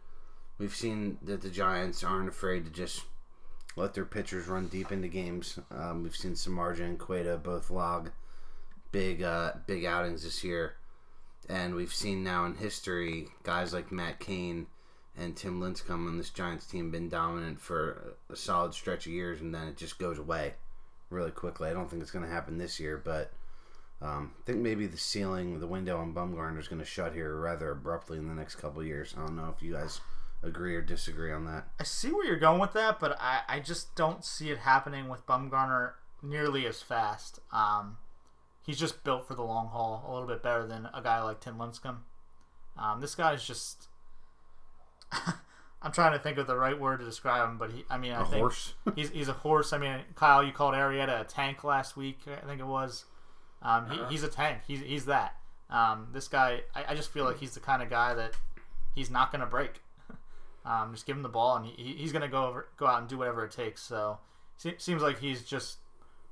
[0.59, 3.05] we've seen that the Giants aren't afraid to just
[3.75, 5.59] let their pitchers run deep into games.
[5.71, 8.11] Um, we've seen Samardzija and Cueto both log
[8.93, 10.77] big uh, big outings this year,
[11.49, 14.67] and we've seen now in history guys like Matt Cain
[15.17, 19.41] and Tim Lincecum on this Giants team been dominant for a solid stretch of years,
[19.41, 20.55] and then it just goes away
[21.11, 21.69] really quickly.
[21.69, 23.33] I don't think it's going to happen this year, but
[24.03, 27.37] um, I think maybe the ceiling, the window on Bumgarner is going to shut here
[27.37, 29.15] rather abruptly in the next couple years.
[29.17, 30.01] I don't know if you guys
[30.43, 31.69] agree or disagree on that.
[31.81, 35.09] I see where you're going with that, but I, I just don't see it happening
[35.09, 37.39] with Bumgarner nearly as fast.
[37.53, 37.99] Um,
[38.65, 41.41] he's just built for the long haul a little bit better than a guy like
[41.41, 41.99] Tim Lincecum.
[42.77, 43.89] Um, this guy's just.
[45.83, 48.13] I'm trying to think of the right word to describe him, but he, I mean,
[48.13, 48.73] I A think horse.
[48.97, 49.73] he's, he's a horse.
[49.75, 53.05] I mean, Kyle, you called Arrieta a tank last week, I think it was.
[53.61, 54.61] Um, he, he's a tank.
[54.67, 55.37] He's, he's that.
[55.69, 58.33] Um, this guy, I, I just feel like he's the kind of guy that
[58.95, 59.83] he's not going to break.
[60.67, 62.99] Um, just give him the ball, and he, he's going to go over, go out
[62.99, 63.83] and do whatever it takes.
[63.83, 64.17] So,
[64.57, 65.77] se- seems like he's just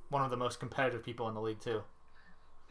[0.09, 1.83] one of the most competitive people in the league too.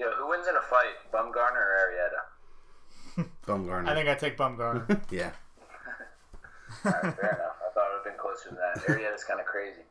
[0.03, 3.25] Yo, who wins in a fight, Bumgarner or Arrieta?
[3.47, 3.89] Bumgarner.
[3.89, 5.01] I think I take Bumgarner.
[5.13, 5.31] yeah.
[6.85, 7.57] All right, fair enough.
[7.61, 8.85] I thought it would have been closer than that.
[8.89, 9.83] Arrieta's kind of crazy.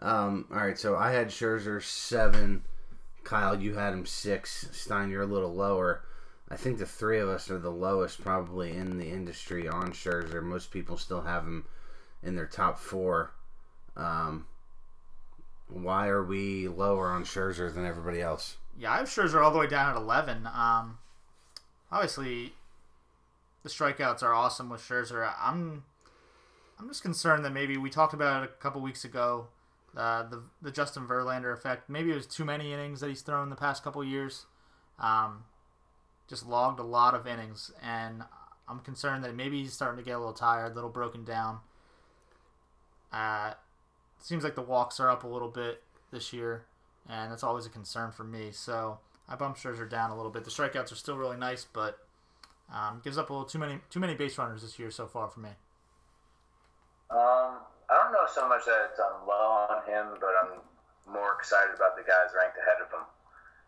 [0.00, 2.62] Um, all right, so I had Scherzer seven.
[3.22, 4.68] Kyle, you had him six.
[4.72, 6.02] Stein, you're a little lower.
[6.48, 10.42] I think the three of us are the lowest probably in the industry on Scherzer.
[10.42, 11.66] Most people still have him
[12.22, 13.32] in their top four.
[13.96, 14.46] Um,
[15.68, 18.56] why are we lower on Scherzer than everybody else?
[18.78, 20.46] Yeah, I have Scherzer all the way down at 11.
[20.46, 20.98] Um,
[21.90, 22.52] obviously,
[23.64, 25.32] the strikeouts are awesome with Scherzer.
[25.40, 25.84] I'm,
[26.78, 29.48] I'm just concerned that maybe we talked about it a couple weeks ago,
[29.96, 31.90] uh, the the Justin Verlander effect.
[31.90, 34.46] Maybe it was too many innings that he's thrown the past couple years.
[35.00, 35.44] Um,
[36.28, 38.22] just logged a lot of innings, and
[38.68, 41.60] I'm concerned that maybe he's starting to get a little tired, a little broken down.
[43.12, 43.54] Uh,
[44.20, 46.66] seems like the walks are up a little bit this year,
[47.08, 48.50] and that's always a concern for me.
[48.52, 50.44] So I bumped Scherzer down a little bit.
[50.44, 51.98] The strikeouts are still really nice, but
[52.72, 55.28] um, gives up a little too many too many base runners this year so far
[55.28, 55.50] for me.
[57.10, 60.60] Um, I don't know so much that it's on low on him, but I'm
[61.12, 63.04] more excited about the guys ranked ahead of him.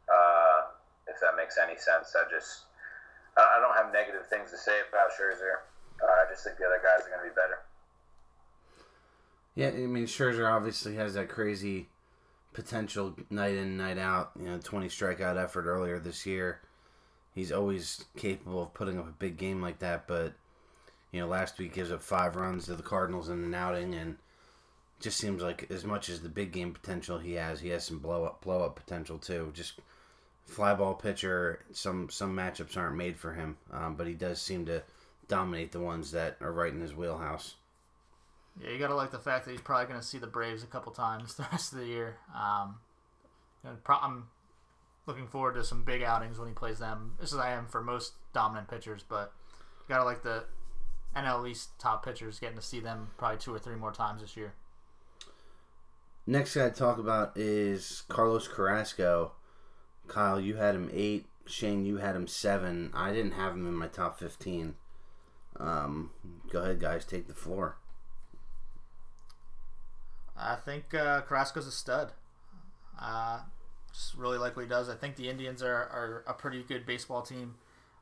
[0.09, 0.61] Uh,
[1.09, 2.69] if that makes any sense, I just
[3.37, 5.65] I I don't have negative things to say about Scherzer.
[6.03, 7.61] Uh, I just think the other guys are going to be better.
[9.55, 11.89] Yeah, I mean Scherzer obviously has that crazy
[12.53, 14.33] potential night in, night out.
[14.39, 16.61] You know, 20 strikeout effort earlier this year.
[17.35, 20.35] He's always capable of putting up a big game like that, but
[21.13, 24.17] you know, last week gives up five runs to the Cardinals in an outing, and
[25.01, 27.99] just seems like as much as the big game potential he has, he has some
[27.99, 29.51] blow up blow up potential too.
[29.55, 29.81] Just
[30.45, 31.61] fly ball pitcher.
[31.73, 34.83] Some some matchups aren't made for him, um, but he does seem to
[35.29, 37.55] dominate the ones that are right in his wheelhouse.
[38.63, 40.93] Yeah, you gotta like the fact that he's probably gonna see the Braves a couple
[40.93, 42.17] times the rest of the year.
[42.35, 42.77] Um,
[43.85, 44.29] pro- I'm
[45.07, 47.83] looking forward to some big outings when he plays them, just as I am for
[47.83, 49.05] most dominant pitchers.
[49.07, 49.33] But
[49.89, 50.45] gotta like the
[51.17, 54.37] NL East top pitchers getting to see them probably two or three more times this
[54.37, 54.55] year.
[56.27, 59.33] Next guy to talk about is Carlos Carrasco.
[60.07, 61.27] Kyle, you had him eight.
[61.47, 62.91] Shane, you had him seven.
[62.95, 64.75] I didn't have him in my top fifteen.
[65.59, 66.11] Um,
[66.51, 67.79] go ahead, guys, take the floor.
[70.41, 72.13] I think uh, Carrasco's a stud.
[73.01, 73.41] Uh,
[73.93, 74.89] just really like what he does.
[74.89, 77.57] I think the Indians are, are a pretty good baseball team.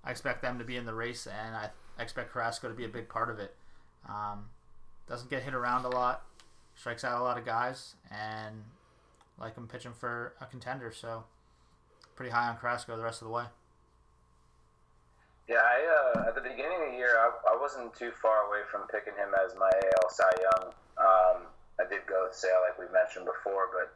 [0.05, 2.85] I expect them to be in the race, and I, I expect Carrasco to be
[2.85, 3.55] a big part of it.
[4.09, 4.47] Um,
[5.09, 6.23] doesn't get hit around a lot,
[6.77, 8.65] strikes out a lot of guys, and
[9.41, 10.93] like him pitching for a contender.
[10.93, 11.25] So
[12.15, 13.45] pretty high on Carrasco the rest of the way.
[15.49, 18.61] Yeah, I, uh, at the beginning of the year, I, I wasn't too far away
[18.71, 20.73] from picking him as my AL Cy Young.
[20.99, 21.47] Um,
[21.81, 23.95] I did go with Sale, like we mentioned before, but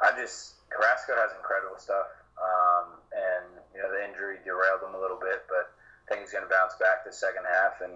[0.00, 2.08] I just Carrasco has incredible stuff,
[2.40, 3.44] um, and
[3.74, 6.50] you know the injury derailed him a little bit, but I think he's going to
[6.50, 7.92] bounce back the second half and,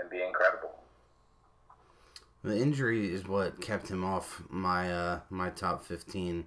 [0.00, 0.76] and be incredible.
[2.44, 6.46] The injury is what kept him off my uh, my top fifteen.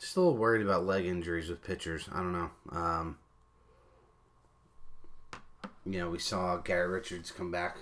[0.00, 2.08] Just a little worried about leg injuries with pitchers.
[2.12, 2.50] I don't know.
[2.70, 3.18] Um,
[5.84, 7.78] you know, we saw Garrett Richards come back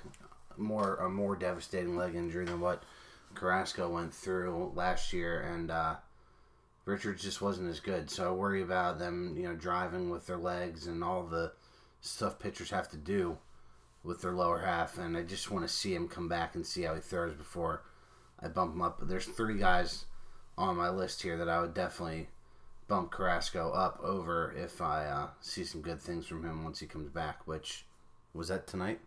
[0.57, 2.83] more a more devastating leg injury than what
[3.37, 5.96] Carrasco went through last year, and uh,
[6.85, 8.11] Richards just wasn't as good.
[8.11, 11.53] So I worry about them, you know, driving with their legs and all the
[12.01, 13.38] stuff pitchers have to do
[14.03, 16.83] with their lower half, and I just want to see him come back and see
[16.83, 17.83] how he throws before
[18.40, 18.99] I bump him up.
[18.99, 20.07] But there's three guys
[20.57, 22.29] on my list here that I would definitely
[22.88, 26.87] bump Carrasco up over if I uh, see some good things from him once he
[26.87, 27.46] comes back.
[27.46, 27.85] Which
[28.33, 29.01] was that tonight?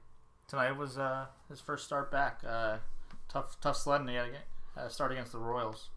[0.49, 2.41] Tonight was uh, his first start back.
[2.45, 2.77] Uh,
[3.29, 4.07] tough, tough sledding.
[4.07, 5.89] To uh, start against the Royals.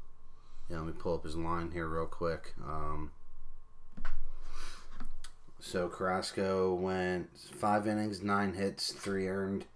[0.71, 2.55] Yeah, let me pull up his line here real quick.
[2.65, 3.11] Um,
[5.59, 9.67] so Carrasco went five innings, nine hits, three earned,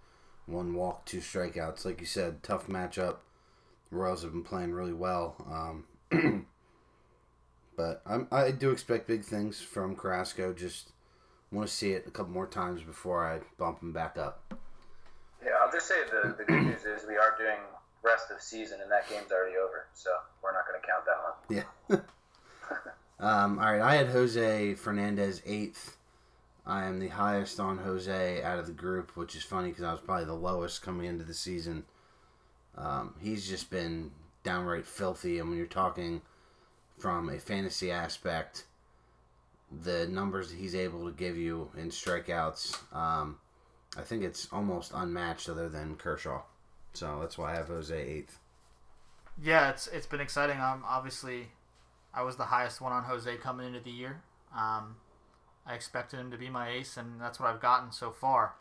[0.45, 1.85] one walk, two strikeouts.
[1.85, 3.17] Like you said, tough matchup.
[3.91, 5.35] Royals have been playing really well.
[6.11, 6.45] Um,
[7.77, 10.53] but I'm, I do expect big things from Carrasco.
[10.53, 10.91] Just
[11.51, 14.53] want to see it a couple more times before I bump him back up.
[15.67, 17.57] I'll just say the, the good news is we are doing
[18.01, 20.09] rest of season, and that game's already over, so
[20.41, 22.03] we're not going to count that one.
[23.19, 23.19] Yeah.
[23.19, 25.97] um, all right, I had Jose Fernandez eighth.
[26.65, 29.91] I am the highest on Jose out of the group, which is funny because I
[29.91, 31.83] was probably the lowest coming into the season.
[32.77, 34.11] Um, he's just been
[34.43, 36.21] downright filthy, and when you're talking
[36.97, 38.63] from a fantasy aspect,
[39.83, 43.39] the numbers he's able to give you in strikeouts, um,
[43.97, 46.41] I think it's almost unmatched other than Kershaw.
[46.93, 48.39] So that's why I have Jose eighth.
[49.41, 50.59] Yeah, it's it's been exciting.
[50.59, 51.47] Um, obviously,
[52.13, 54.21] I was the highest one on Jose coming into the year.
[54.55, 54.95] Um,
[55.65, 58.55] I expected him to be my ace, and that's what I've gotten so far.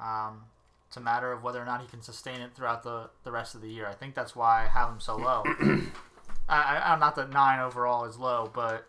[0.00, 0.44] Um,
[0.86, 3.54] it's a matter of whether or not he can sustain it throughout the, the rest
[3.54, 3.86] of the year.
[3.86, 5.42] I think that's why I have him so low.
[6.48, 8.88] I, I, not that nine overall is low, but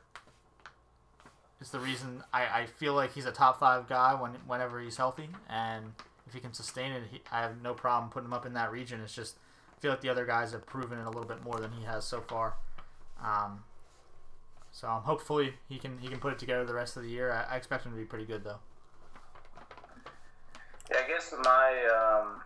[1.61, 4.97] it's the reason I, I feel like he's a top five guy when whenever he's
[4.97, 5.93] healthy, and
[6.27, 8.71] if he can sustain it, he, I have no problem putting him up in that
[8.71, 9.01] region.
[9.01, 9.37] It's just
[9.77, 11.83] I feel like the other guys have proven it a little bit more than he
[11.85, 12.55] has so far.
[13.21, 13.63] Um,
[14.71, 17.31] so um, hopefully he can he can put it together the rest of the year.
[17.31, 18.59] I, I expect him to be pretty good though.
[20.89, 22.41] Yeah, I guess my um,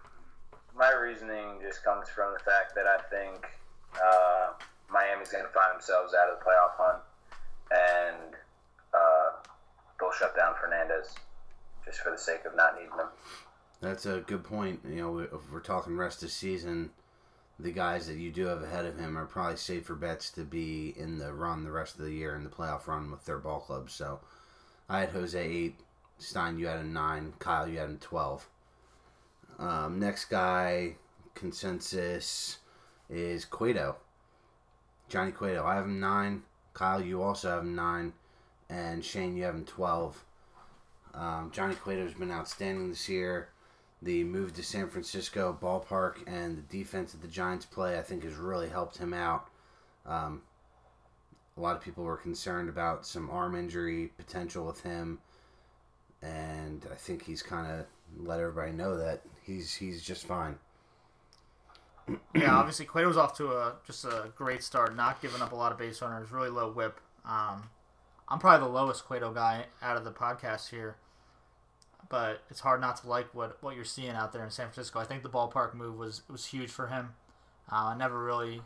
[0.76, 3.46] my reasoning just comes from the fact that I think
[3.96, 4.54] uh,
[4.92, 7.04] Miami's going to find themselves out of the playoff hunt,
[7.72, 8.36] and
[10.04, 11.16] they'll shut down Fernandez
[11.86, 13.08] just for the sake of not needing him.
[13.82, 14.82] That's a good point.
[14.88, 16.92] You know, if we're talking rest of season,
[17.60, 20.94] the guys that you do have ahead of him are probably safer bets to be
[20.98, 23.60] in the run the rest of the year in the playoff run with their ball
[23.60, 23.94] clubs.
[23.94, 24.20] So
[24.90, 25.80] I had Jose eight,
[26.18, 28.48] Stein you had a nine, Kyle you had a twelve.
[29.60, 30.96] Um, next guy
[31.36, 32.58] consensus
[33.10, 33.98] is Cueto.
[35.10, 35.66] Johnny Cueto.
[35.66, 36.44] I have him nine.
[36.74, 38.14] Kyle, you also have him nine,
[38.74, 40.24] and Shane, you have him twelve.
[41.14, 43.50] Um, Johnny Cueto's been outstanding this year.
[44.02, 48.24] The move to San Francisco ballpark and the defense that the Giants play, I think,
[48.24, 49.48] has really helped him out.
[50.06, 50.42] Um,
[51.56, 55.20] a lot of people were concerned about some arm injury potential with him,
[56.22, 57.86] and I think he's kind of
[58.18, 60.58] let everybody know that he's he's just fine.
[62.36, 65.72] yeah, obviously Cueto's off to a just a great start, not giving up a lot
[65.72, 67.00] of base runners, really low whip.
[67.24, 67.70] Um,
[68.28, 70.96] I'm probably the lowest Cueto guy out of the podcast here,
[72.10, 75.00] but it's hard not to like what, what you're seeing out there in San Francisco.
[75.00, 77.10] I think the ballpark move was was huge for him.
[77.72, 78.62] Uh, I never really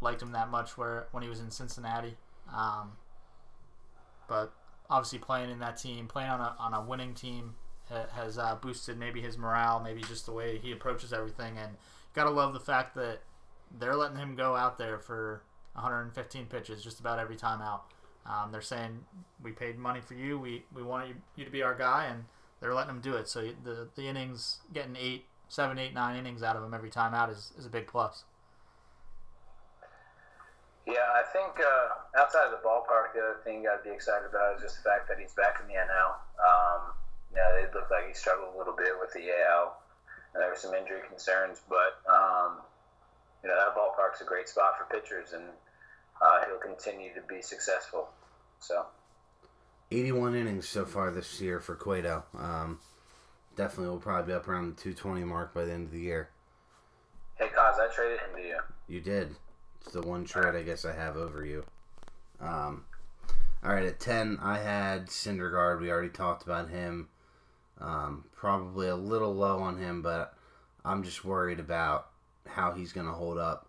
[0.00, 2.16] liked him that much where when he was in Cincinnati,
[2.52, 2.92] um,
[4.28, 4.52] but
[4.90, 7.54] obviously playing in that team, playing on a on a winning team,
[7.88, 11.76] ha- has uh, boosted maybe his morale, maybe just the way he approaches everything, and
[12.14, 13.20] gotta love the fact that
[13.78, 15.42] they're letting him go out there for
[15.74, 17.86] 115 pitches just about every time out.
[18.26, 19.04] Um, they're saying
[19.42, 22.24] we paid money for you, we we want you, you to be our guy, and
[22.60, 23.28] they're letting him do it.
[23.28, 27.14] So the the innings, getting eight, seven, eight, nine innings out of him every time
[27.14, 28.24] out is, is a big plus.
[30.86, 34.56] Yeah, I think uh, outside of the ballpark, the other thing to be excited about
[34.56, 36.12] is just the fact that he's back in the NL.
[36.36, 36.92] Um,
[37.32, 39.80] you know, it looked like he struggled a little bit with the AL.
[40.34, 42.58] And there were some injury concerns, but um,
[43.42, 45.44] you know that ballpark's a great spot for pitchers, and
[46.20, 48.08] uh, he'll continue to be successful.
[48.60, 48.86] So.
[49.90, 52.24] 81 innings so far this year for Cueto.
[52.36, 52.80] Um,
[53.56, 56.30] definitely will probably be up around the 220 mark by the end of the year.
[57.36, 58.58] Hey, Kaz, I traded him to you.
[58.88, 59.36] You did.
[59.80, 61.64] It's the one trade I guess I have over you.
[62.40, 62.84] Um,
[63.62, 65.80] all right, at 10, I had Syndergaard.
[65.80, 67.08] We already talked about him.
[67.80, 70.34] Um, probably a little low on him, but
[70.84, 72.08] I'm just worried about
[72.46, 73.68] how he's going to hold up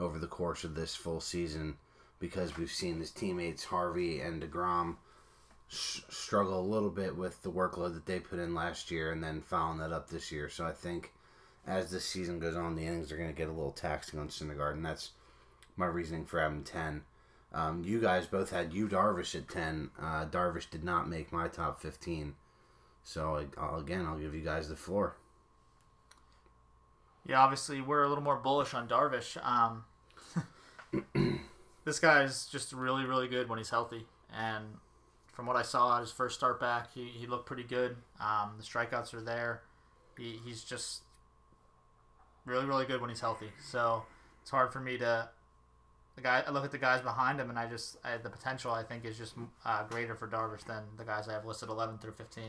[0.00, 1.76] over the course of this full season
[2.18, 4.96] because we've seen his teammates Harvey and DeGrom
[5.68, 9.22] sh- struggle a little bit with the workload that they put in last year and
[9.22, 10.48] then following that up this year.
[10.48, 11.12] So I think
[11.66, 14.28] as this season goes on, the innings are going to get a little taxing on
[14.28, 15.10] Syndergaard, and that's
[15.76, 17.02] my reasoning for having 10.
[17.52, 19.90] Um, you guys both had you Darvish at 10.
[20.00, 22.34] Uh, Darvish did not make my top 15.
[23.02, 25.16] So I'll, again, I'll give you guys the floor.
[27.26, 29.36] Yeah, obviously we're a little more bullish on Darvish.
[29.44, 29.84] Um,
[31.84, 34.64] this guy's just really, really good when he's healthy, and
[35.40, 37.96] from what I saw at his first start back, he, he looked pretty good.
[38.20, 39.62] Um, the strikeouts are there.
[40.18, 41.02] He, he's just
[42.44, 43.50] really, really good when he's healthy.
[43.62, 44.02] So
[44.42, 45.30] it's hard for me to.
[46.16, 48.72] The guy, I look at the guys behind him, and I just I, the potential
[48.72, 51.98] I think is just uh, greater for Darvish than the guys I have listed 11
[51.98, 52.44] through 15.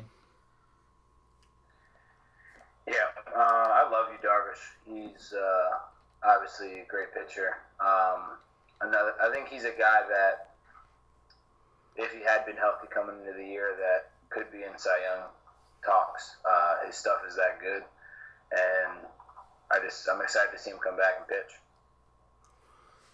[2.88, 2.94] Yeah,
[3.34, 4.74] uh, I love you, Darvish.
[4.86, 5.78] He's uh,
[6.24, 7.58] obviously a great pitcher.
[7.80, 8.38] Um,
[8.82, 10.56] another, I think he's a guy that,
[11.98, 15.28] if he had been healthy coming into the year, that could be in Cy Young
[15.86, 16.36] talks.
[16.50, 17.84] Uh, his stuff is that good,
[18.52, 19.00] and
[19.72, 21.60] I just I'm excited to see him come back and pitch.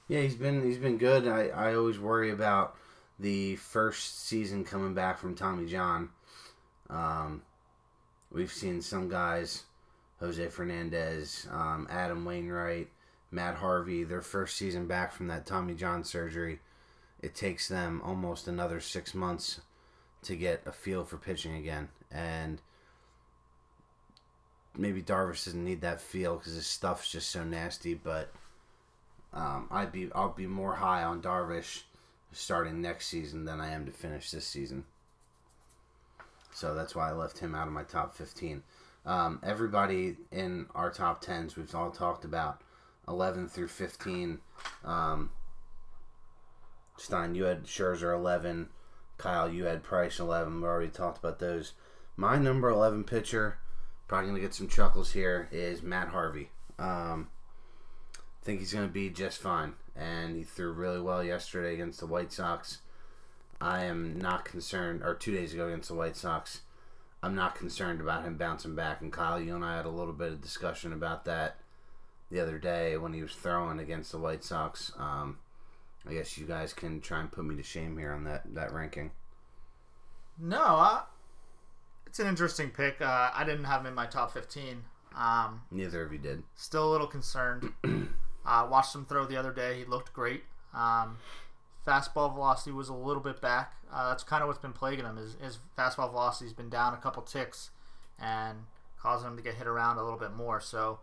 [0.08, 1.28] Yeah, he's been he's been good.
[1.28, 2.76] I, I always worry about
[3.20, 6.10] the first season coming back from Tommy John.
[6.90, 7.42] Um,
[8.32, 9.64] we've seen some guys,
[10.20, 12.90] Jose Fernandez, um, Adam Wainwright,
[13.32, 16.60] Matt Harvey, their first season back from that Tommy John surgery.
[17.22, 19.62] It takes them almost another six months
[20.24, 22.62] to get a feel for pitching again, and
[24.78, 28.32] maybe Darvish doesn't need that feel because his stuff's just so nasty, but.
[29.34, 31.84] Um, I'd be I'll be more high on Darvish
[32.32, 34.86] starting next season than I am to finish this season.
[36.54, 38.64] So that's why I left him out of my top fifteen.
[39.06, 42.62] Um, everybody in our top tens we've all talked about
[43.08, 44.40] eleven through fifteen.
[44.84, 45.32] Um,
[46.98, 48.70] Stein, you had Scherzer eleven.
[49.18, 50.62] Kyle, you had Price eleven.
[50.62, 51.74] We already talked about those.
[52.16, 53.60] My number eleven pitcher,
[54.08, 56.50] probably gonna get some chuckles here, is Matt Harvey.
[56.80, 57.30] Um,
[58.18, 59.74] I think he's going to be just fine.
[59.96, 62.80] And he threw really well yesterday against the White Sox.
[63.60, 66.62] I am not concerned, or two days ago against the White Sox.
[67.24, 69.02] I'm not concerned about him bouncing back.
[69.02, 71.58] And Kyle, you and I had a little bit of discussion about that
[72.30, 74.92] the other day when he was throwing against the White Sox.
[74.98, 75.38] Um,
[76.08, 78.74] I guess you guys can try and put me to shame here on that, that
[78.74, 79.12] ranking.
[80.40, 81.04] No, I,
[82.06, 83.02] it's an interesting pick.
[83.02, 84.84] Uh, I didn't have him in my top 15.
[85.16, 86.44] Um, Neither of you did.
[86.56, 87.74] Still a little concerned.
[88.48, 89.80] Uh, watched him throw the other day.
[89.80, 90.44] He looked great.
[90.74, 91.18] Um,
[91.86, 93.74] fastball velocity was a little bit back.
[93.92, 95.18] Uh, that's kind of what's been plaguing him.
[95.18, 97.72] His, his fastball velocity's been down a couple ticks
[98.18, 98.60] and
[98.98, 100.62] causing him to get hit around a little bit more.
[100.62, 101.00] So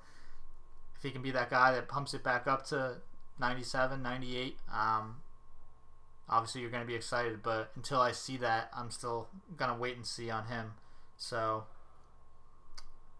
[0.97, 2.97] if he can be that guy that pumps it back up to
[3.39, 5.17] 97, 98, um,
[6.29, 7.43] obviously you're going to be excited.
[7.43, 10.73] But until I see that, I'm still going to wait and see on him.
[11.17, 11.65] So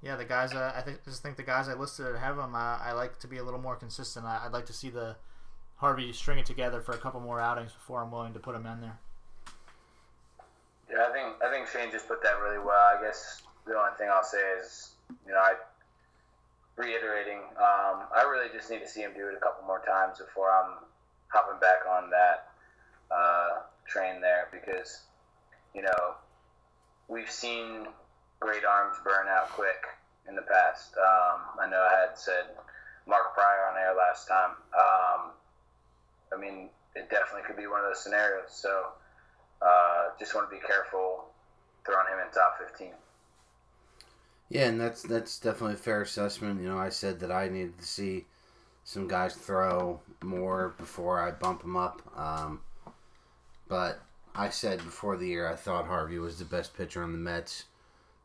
[0.05, 0.53] yeah, the guys.
[0.53, 2.55] Uh, I just think the guys I listed ahead of him.
[2.55, 4.27] Uh, I like to be a little more consistent.
[4.27, 5.17] I, would like to see the
[5.77, 8.67] Harvey string it together for a couple more outings before I'm willing to put him
[8.67, 8.99] in there.
[10.91, 12.99] Yeah, I think I think Shane just put that really well.
[12.99, 14.91] I guess the only thing I'll say is,
[15.27, 15.55] you know, I
[16.77, 20.19] reiterating, um, I really just need to see him do it a couple more times
[20.19, 20.85] before I'm
[21.29, 22.51] hopping back on that
[23.11, 25.03] uh, train there because,
[25.75, 26.15] you know,
[27.09, 27.87] we've seen
[28.41, 29.87] great arms burn out quick
[30.29, 30.95] in the past.
[30.97, 32.45] Um, I know I had said
[33.07, 34.51] Mark Prior on air last time.
[34.75, 35.31] Um,
[36.33, 38.51] I mean, it definitely could be one of those scenarios.
[38.51, 38.89] So
[39.63, 41.27] uh, just want to be careful
[41.87, 42.93] throwing him in top 15.
[44.49, 46.61] Yeah, and that's that's definitely a fair assessment.
[46.63, 48.27] You know, I said that I needed to see
[48.85, 52.03] some guys throw more before I bump them up.
[52.17, 52.61] Um,
[53.69, 54.01] but
[54.35, 57.65] I said before the year I thought Harvey was the best pitcher on the Mets,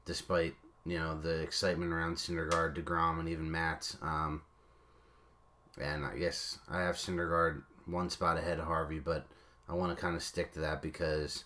[0.06, 0.56] despite
[0.86, 3.98] you know the excitement around Syndergaard, Degrom, and even Matz.
[4.02, 4.42] Um,
[5.80, 9.26] and I guess I have Syndergaard one spot ahead of Harvey, but
[9.68, 11.46] I want to kind of stick to that because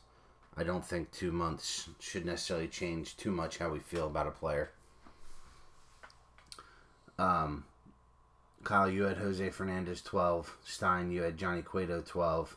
[0.55, 4.31] I don't think two months should necessarily change too much how we feel about a
[4.31, 4.71] player.
[7.17, 7.65] Um,
[8.63, 10.57] Kyle, you had Jose Fernandez 12.
[10.63, 12.55] Stein, you had Johnny Cueto 12.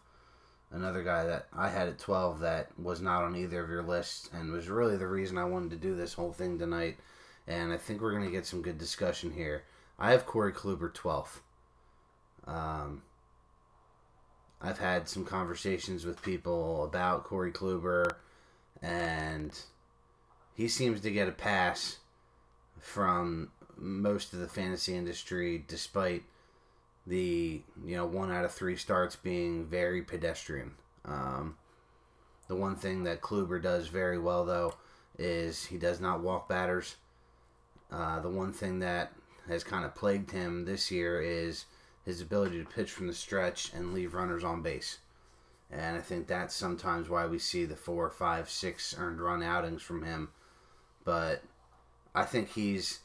[0.73, 4.29] Another guy that I had at 12 that was not on either of your lists
[4.33, 6.99] and was really the reason I wanted to do this whole thing tonight.
[7.47, 9.65] And I think we're going to get some good discussion here.
[9.99, 11.41] I have Corey Kluber 12th.
[12.47, 13.03] Um,
[14.61, 18.17] I've had some conversations with people about Corey Kluber,
[18.83, 19.59] and
[20.55, 21.99] he seems to get a pass
[22.79, 26.23] from most of the fantasy industry, despite
[27.07, 30.73] the you know one out of three starts being very pedestrian.
[31.05, 31.57] Um,
[32.49, 34.75] the one thing that Kluber does very well, though,
[35.19, 36.97] is he does not walk batters.
[37.91, 39.13] Uh, the one thing that
[39.49, 41.67] has kind of plagued him this year is
[42.07, 44.99] his ability to pitch from the stretch and leave runners on base.
[45.71, 49.83] And I think that's sometimes why we see the four, five, six earned run outings
[49.83, 50.29] from him.
[51.05, 51.43] But
[52.15, 53.01] I think he's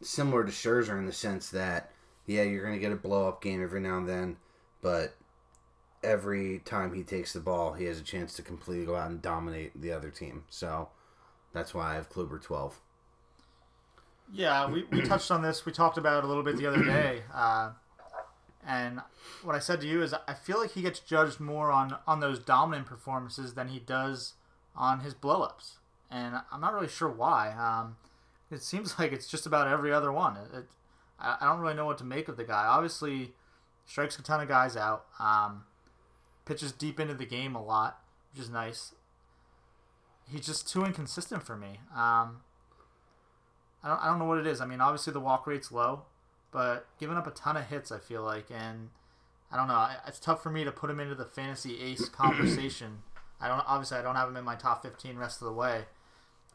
[0.00, 1.90] similar to Scherzer in the sense that,
[2.26, 4.36] yeah, you're going to get a blow up game every now and then,
[4.80, 5.16] but
[6.04, 9.22] every time he takes the ball, he has a chance to completely go out and
[9.22, 10.44] dominate the other team.
[10.48, 10.88] So
[11.52, 12.80] that's why I have Kluber 12.
[14.30, 15.64] Yeah, we, we touched on this.
[15.64, 17.22] We talked about it a little bit the other day.
[17.32, 17.70] Uh,
[18.66, 19.00] and
[19.42, 22.20] what I said to you is I feel like he gets judged more on, on
[22.20, 24.34] those dominant performances than he does
[24.76, 25.76] on his blowups.
[26.10, 27.52] And I'm not really sure why.
[27.52, 27.96] Um,
[28.50, 30.36] it seems like it's just about every other one.
[30.36, 30.64] It, it,
[31.18, 32.66] I, I don't really know what to make of the guy.
[32.66, 33.32] Obviously,
[33.86, 35.06] strikes a ton of guys out.
[35.18, 35.64] Um,
[36.44, 38.00] pitches deep into the game a lot,
[38.32, 38.94] which is nice.
[40.30, 41.80] He's just too inconsistent for me.
[41.94, 42.42] Um,
[43.82, 44.60] I don't, I don't know what it is.
[44.60, 46.02] I mean, obviously the walk rate's low,
[46.50, 48.90] but giving up a ton of hits, I feel like, and
[49.50, 49.88] I don't know.
[50.06, 53.02] It's tough for me to put him into the fantasy ace conversation.
[53.40, 55.86] I don't obviously I don't have him in my top 15 rest of the way.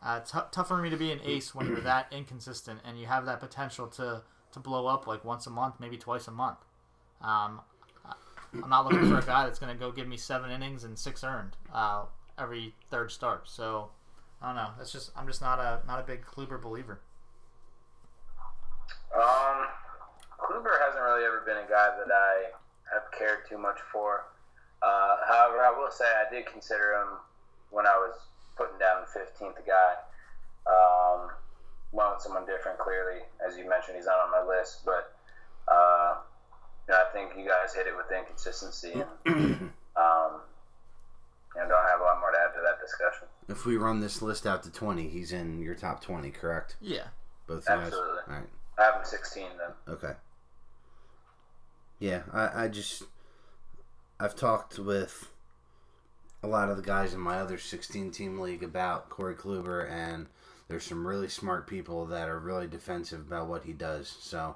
[0.02, 3.08] Uh, t- tough for me to be an ace when you're that inconsistent and you
[3.08, 4.22] have that potential to
[4.54, 6.60] to blow up like once a month, maybe twice a month.
[7.22, 7.62] Um,
[8.54, 10.98] I'm not looking for a guy that's going to go give me seven innings and
[10.98, 12.06] six earned uh,
[12.38, 13.50] every third start.
[13.50, 13.90] So
[14.42, 14.70] I don't know.
[14.78, 17.02] That's just I'm just not a not a big Kluber believer.
[19.16, 19.68] Um,
[20.40, 22.52] Kluber hasn't really ever been a guy that I
[22.94, 24.26] have cared too much for.
[24.82, 27.18] Uh, however, I will say I did consider him
[27.72, 28.14] when I was
[28.56, 29.94] putting down the 15th guy.
[30.68, 31.30] Um,
[31.92, 33.22] went with someone different, clearly.
[33.46, 35.16] As you mentioned, he's not on my list, but
[35.68, 36.16] uh,
[36.88, 38.94] you know, I think you guys hit it with inconsistency.
[38.94, 39.04] And,
[39.96, 40.42] um,
[41.56, 43.28] and don't have a lot more to add to that discussion.
[43.50, 46.76] If we run this list out to 20, he's in your top 20, correct?
[46.82, 47.08] Yeah.
[47.48, 47.88] Both guys?
[47.88, 48.20] Absolutely.
[48.28, 48.50] All right.
[48.78, 49.96] I have him 16 then.
[49.96, 50.14] Okay.
[52.00, 53.04] Yeah, I, I just
[54.20, 55.30] I've talked with
[56.44, 60.28] a lot of the guys in my other 16 team league about Corey Kluber, and
[60.68, 64.16] there's some really smart people that are really defensive about what he does.
[64.20, 64.56] So,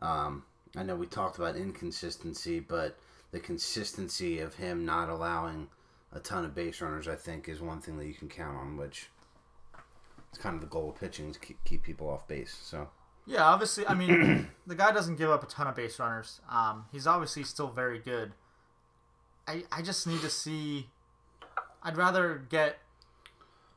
[0.00, 2.98] um, I know we talked about inconsistency, but
[3.32, 5.68] the consistency of him not allowing
[6.12, 8.76] a ton of base runners, I think, is one thing that you can count on,
[8.78, 9.08] which
[10.30, 12.56] it's kind of the goal of pitching is keep, keep people off base.
[12.62, 12.88] So.
[13.26, 16.40] Yeah, obviously, I mean, the guy doesn't give up a ton of base runners.
[16.48, 18.32] Um, he's obviously still very good.
[19.48, 20.88] I, I just need to see.
[21.82, 22.78] I'd rather get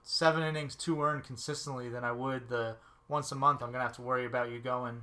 [0.03, 2.77] seven innings, two earned consistently than I would the
[3.07, 3.61] once a month.
[3.61, 5.01] I'm gonna have to worry about you going,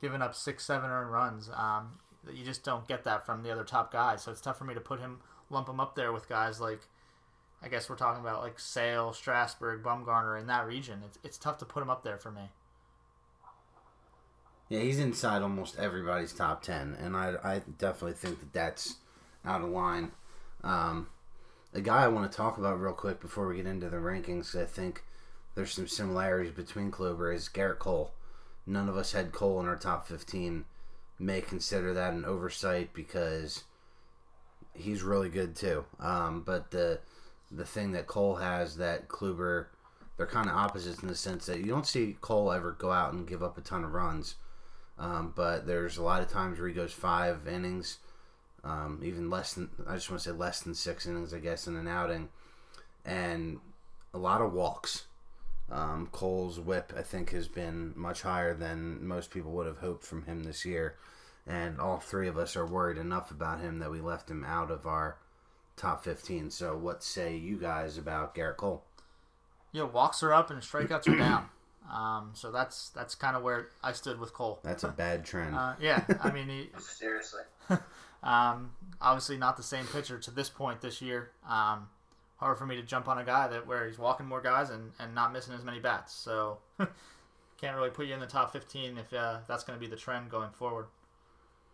[0.00, 1.50] giving up six, seven earned runs.
[1.54, 1.98] Um,
[2.32, 4.22] you just don't get that from the other top guys.
[4.22, 6.80] So it's tough for me to put him, lump him up there with guys like,
[7.62, 11.02] I guess we're talking about like Sale, Strasburg, Bumgarner in that region.
[11.04, 12.50] It's it's tough to put him up there for me.
[14.70, 18.98] Yeah, he's inside almost everybody's top ten, and I, I definitely think that that's
[19.44, 20.12] out of line.
[20.62, 21.08] Um,
[21.74, 24.54] a guy I want to talk about real quick before we get into the rankings,
[24.54, 25.02] I think
[25.56, 28.12] there's some similarities between Kluber is Gerrit Cole.
[28.64, 30.64] None of us had Cole in our top 15.
[31.18, 33.64] May consider that an oversight because
[34.72, 35.84] he's really good too.
[35.98, 37.00] Um, but the
[37.50, 39.66] the thing that Cole has that Kluber,
[40.16, 43.12] they're kind of opposites in the sense that you don't see Cole ever go out
[43.12, 44.36] and give up a ton of runs.
[45.00, 47.98] Um, but there's a lot of times where he goes five innings,
[48.62, 51.66] um, even less than I just want to say less than six innings, I guess,
[51.66, 52.28] in an outing,
[53.04, 53.58] and
[54.12, 55.06] a lot of walks.
[55.72, 60.04] Um, Cole's whip, I think, has been much higher than most people would have hoped
[60.04, 60.96] from him this year,
[61.46, 64.70] and all three of us are worried enough about him that we left him out
[64.70, 65.16] of our
[65.76, 66.50] top 15.
[66.50, 68.84] So, what say you guys about Gerrit Cole?
[69.72, 71.48] Yeah, walks are up and strikeouts are down.
[71.92, 74.60] Um, so that's that's kind of where I stood with Cole.
[74.62, 75.54] That's a bad trend.
[75.54, 77.42] Uh, yeah, I mean, he, Seriously.
[78.22, 78.70] um,
[79.00, 81.30] obviously not the same pitcher to this point this year.
[81.48, 81.88] Um,
[82.36, 84.92] hard for me to jump on a guy that where he's walking more guys and,
[84.98, 86.12] and not missing as many bats.
[86.14, 86.58] So
[87.60, 89.96] can't really put you in the top 15 if uh, that's going to be the
[89.96, 90.86] trend going forward.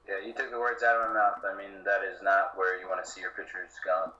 [0.08, 1.42] Yeah, you took the words out of my mouth.
[1.44, 4.12] I mean, that is not where you want to see your pitchers going.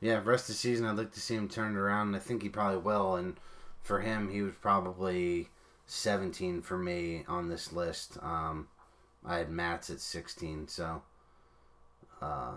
[0.00, 2.48] Yeah, rest of the season, I'd like to see him turned around, I think he
[2.48, 3.14] probably will.
[3.16, 3.36] And
[3.82, 5.48] for him, he was probably
[5.86, 8.16] 17 for me on this list.
[8.22, 8.68] Um,
[9.24, 11.02] I had Matz at 16, so
[12.20, 12.52] uh,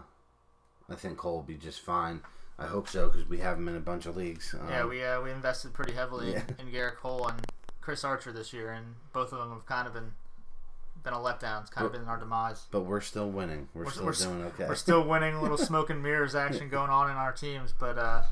[0.90, 2.22] I think Cole will be just fine.
[2.58, 4.56] I hope so because we have him in a bunch of leagues.
[4.60, 6.44] Um, yeah, we uh, we invested pretty heavily Yeah.
[6.58, 7.46] in, Gerrit Cole and
[7.82, 10.14] Chris Archer this year, and both of them have kind of been
[11.04, 11.62] been a letdown.
[11.62, 12.66] It's kind of been our demise.
[12.72, 13.68] but we're still winning.
[13.74, 14.68] We're, We're- still we're doing okay.
[14.70, 17.98] We're still winning, a little smoke and mirrors action going on in our teams, but
[17.98, 18.24] uh,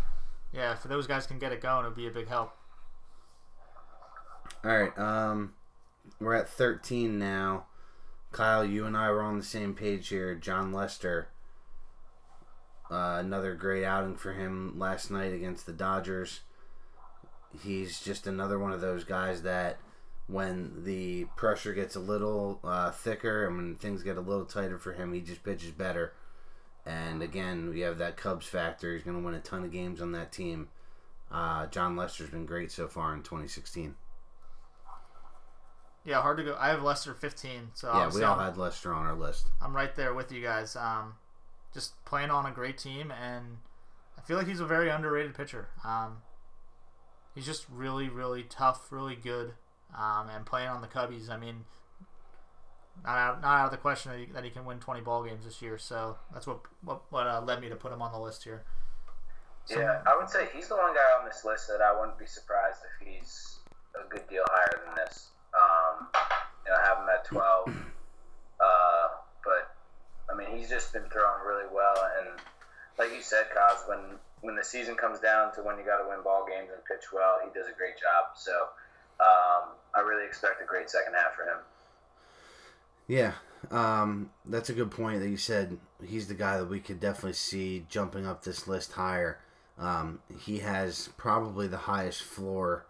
[0.54, 2.56] yeah, if those guys can get it going, it would be a big help.
[4.66, 5.56] All right, um,
[6.22, 7.66] we're at 13 now.
[8.32, 10.36] Kyle, you and I were on the same page here.
[10.36, 11.28] Jon Lester,
[12.90, 16.42] uh, another great outing for him last night against the Dodgers.
[17.62, 19.80] He's just another one of those guys that
[20.28, 24.78] when the pressure gets a little uh, thicker and when things get a little tighter
[24.78, 26.14] for him, he just pitches better.
[26.86, 28.94] And again, we have that Cubs factor.
[28.94, 30.70] He's going to win a ton of games on that team.
[31.30, 33.96] Uh, Jon Lester's been great so far in 2016.
[36.06, 36.58] Yeah, hard to go.
[36.60, 39.48] I have Lester 15, so Yeah, we all I'm, had Lester on our list.
[39.62, 40.76] I'm right there with you guys.
[40.76, 41.16] Um,
[41.74, 43.58] just playing on a great team, and
[44.18, 45.70] I feel like he's a very underrated pitcher.
[45.86, 46.18] Um,
[47.34, 49.54] he's just really, really tough, really good,
[49.98, 51.30] um, and playing on the Cubbies.
[51.30, 51.64] I mean,
[53.04, 55.24] not out, not out of the question that he, that he can win 20 ball
[55.24, 55.78] games this year.
[55.78, 58.64] So that's what what, what uh, led me to put him on the list here.
[59.66, 62.20] So- Yeah, I would say he's the one guy on this list that I wouldn't
[62.20, 63.60] be surprised if he's
[63.96, 65.30] a good deal higher than this.
[65.54, 66.08] Um,
[66.74, 67.70] know, I have him at 12.
[68.60, 69.08] Uh,
[69.44, 69.76] but,
[70.32, 71.96] I mean, he's just been throwing really well.
[72.20, 72.40] And
[72.98, 74.00] like you said, Cos, when,
[74.42, 77.12] when the season comes down to when you got to win ball games and pitch
[77.14, 78.36] well, he does a great job.
[78.36, 78.52] So
[79.20, 81.58] um, I really expect a great second half for him.
[83.08, 83.34] Yeah,
[83.70, 85.78] um, that's a good point that you said.
[86.06, 89.40] He's the guy that we could definitely see jumping up this list higher.
[89.78, 92.86] Um, he has probably the highest floor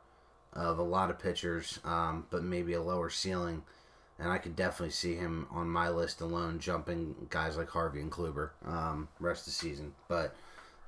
[0.53, 3.63] of a lot of pitchers, um, but maybe a lower ceiling.
[4.19, 8.11] And I could definitely see him on my list alone, jumping guys like Harvey and
[8.11, 9.93] Kluber um, rest of the season.
[10.07, 10.35] But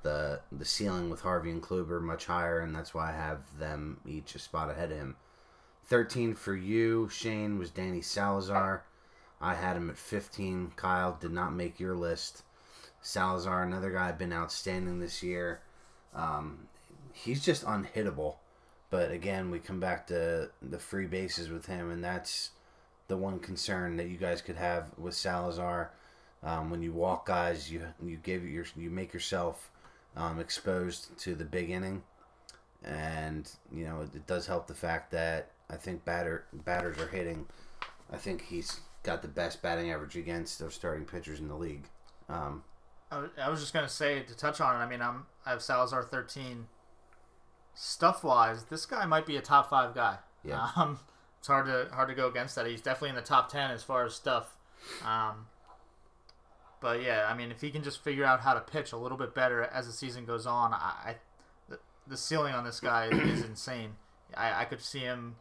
[0.02, 4.00] the the ceiling with Harvey and Kluber much higher, and that's why I have them
[4.06, 5.16] each a spot ahead of him.
[5.84, 8.84] Thirteen for you, Shane, was Danny Salazar.
[9.40, 10.72] I had him at 15.
[10.76, 12.42] Kyle did not make your list.
[13.02, 15.60] Salazar, another guy, been outstanding this year.
[16.14, 16.68] Um,
[17.12, 18.36] he's just unhittable.
[18.90, 22.50] But again, we come back to the free bases with him, and that's
[23.08, 25.90] the one concern that you guys could have with Salazar.
[26.42, 29.70] Um, when you walk guys, you you give your you make yourself
[30.16, 32.02] um, exposed to the big inning,
[32.84, 37.08] and you know it, it does help the fact that I think batter batters are
[37.08, 37.46] hitting.
[38.12, 41.84] I think he's got the best batting average against those starting pitchers in the league.
[42.28, 42.62] Um,
[43.10, 44.84] I was- just gonna say to touch on it.
[44.84, 46.66] I mean, I'm I have Salazar 13.
[47.78, 50.16] Stuff wise, this guy might be a top five guy.
[50.42, 50.70] Yeah.
[50.76, 50.98] Um,
[51.38, 52.66] it's hard to hard to go against that.
[52.66, 54.56] He's definitely in the top ten as far as stuff.
[55.04, 55.46] Um,
[56.80, 59.18] but yeah, I mean, if he can just figure out how to pitch a little
[59.18, 61.16] bit better as the season goes on, I, I
[62.06, 63.96] the, ceiling on this guy is insane.
[64.34, 65.36] I, I could see him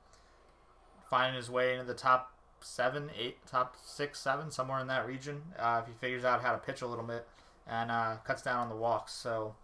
[1.10, 5.42] finding his way into the top seven, eight, top six, seven, somewhere in that region
[5.58, 7.28] uh, if he figures out how to pitch a little bit
[7.68, 9.14] and uh, cuts down on the walks.
[9.14, 9.56] So,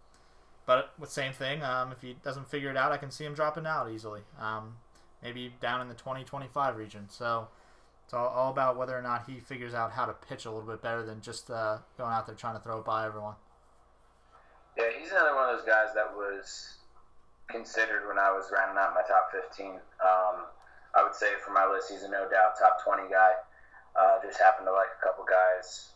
[0.66, 3.34] but with same thing, um, if he doesn't figure it out, I can see him
[3.34, 4.20] dropping out easily.
[4.40, 4.76] Um,
[5.22, 7.06] maybe down in the 2025 region.
[7.08, 7.48] So
[8.04, 10.68] it's all, all about whether or not he figures out how to pitch a little
[10.68, 13.34] bit better than just uh, going out there trying to throw it by everyone.
[14.76, 16.76] Yeah, he's another one of those guys that was
[17.48, 19.76] considered when I was rounding out my top 15.
[20.00, 20.48] Um,
[20.94, 23.32] I would say for my list, he's a no doubt top 20 guy.
[23.94, 25.92] Uh, just happened to like a couple guys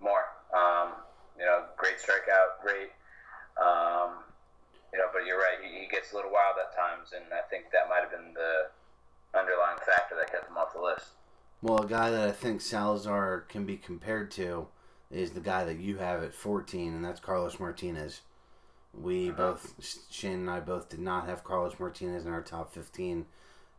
[0.00, 0.24] more.
[0.56, 0.96] Um,
[1.38, 2.92] you know, great strikeout rate.
[3.60, 4.10] Um,
[4.92, 5.58] you know, but you're right.
[5.62, 8.34] He, he gets a little wild at times, and I think that might have been
[8.34, 8.70] the
[9.38, 11.08] underlying factor that kept him off the list.
[11.62, 14.68] Well, a guy that I think Salazar can be compared to
[15.10, 18.20] is the guy that you have at 14, and that's Carlos Martinez.
[18.92, 19.36] We Uh-huh.
[19.36, 23.26] both, Shane and I both did not have Carlos Martinez in our top 15.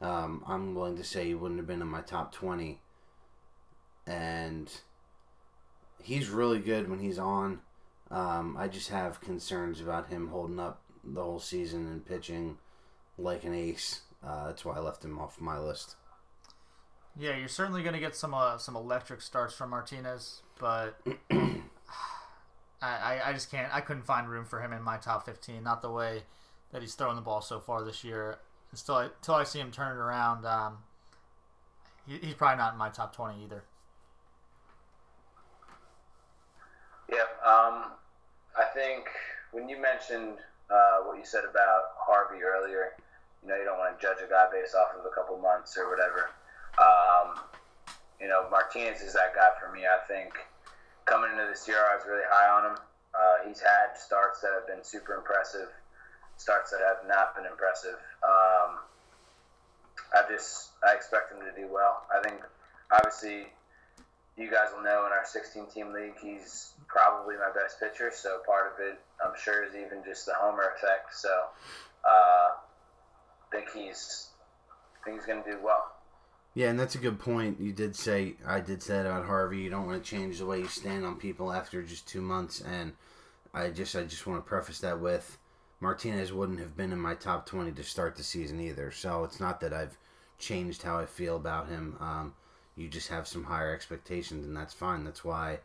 [0.02, 2.82] Um, I'm willing to say he wouldn't have been in my top 20.
[4.08, 4.70] And
[6.02, 7.62] he's really good when he's on.
[8.16, 12.58] Um, I just have concerns about him holding up the whole season and pitching
[13.18, 14.04] like an ace.
[14.26, 15.98] Uh, that's why I left him off my list.
[17.20, 20.98] Yeah, you're certainly going to get some uh, some electric starts from Martinez, but
[21.30, 21.60] I,
[22.82, 23.74] I I just can't.
[23.76, 25.62] I couldn't find room for him in my top 15.
[25.62, 26.24] Not the way
[26.72, 28.40] that he's throwing the ball so far this year.
[28.72, 30.78] Until I, until I see him turn it around, um,
[32.08, 33.64] he, he's probably not in my top 20 either.
[37.10, 37.92] Yeah, um,
[38.58, 39.08] I think
[39.52, 40.40] when you mentioned
[40.70, 42.96] uh, what you said about Harvey earlier,
[43.44, 45.78] you know, you don't want to judge a guy based off of a couple months
[45.78, 46.32] or whatever.
[46.80, 47.40] Um,
[48.20, 49.84] you know, Martinez is that guy for me.
[49.86, 50.34] I think
[51.06, 52.78] coming into this year, I was really high on him.
[53.14, 55.70] Uh, he's had starts that have been super impressive,
[56.38, 58.00] starts that have not been impressive.
[58.24, 58.84] Um,
[60.14, 62.04] I just I expect him to do well.
[62.12, 62.42] I think
[62.92, 63.48] obviously
[64.38, 68.12] you guys will know in our 16 team league he's probably my best pitcher.
[68.14, 71.16] So part of it I'm sure is even just the homer effect.
[71.16, 71.30] So
[72.06, 72.56] uh, I
[73.52, 74.30] think he's
[75.06, 75.92] think he's going to do well.
[76.54, 77.60] Yeah, and that's a good point.
[77.60, 79.58] You did say I did say about Harvey.
[79.58, 82.62] You don't want to change the way you stand on people after just two months,
[82.62, 82.94] and
[83.54, 85.38] I just I just want to preface that with
[85.82, 88.90] Martinez wouldn't have been in my top twenty to start the season either.
[88.92, 89.98] So it's not that I've
[90.40, 91.98] changed how I feel about him.
[92.00, 92.34] Um,
[92.76, 95.04] you just have some higher expectations, and that's fine.
[95.04, 95.60] That's why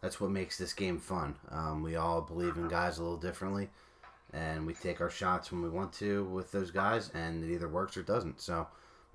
[0.00, 1.36] that's what makes this game fun.
[1.50, 3.70] Um, we all believe in guys a little differently,
[4.32, 7.68] and we take our shots when we want to with those guys, and it either
[7.68, 8.40] works or doesn't.
[8.40, 8.66] So.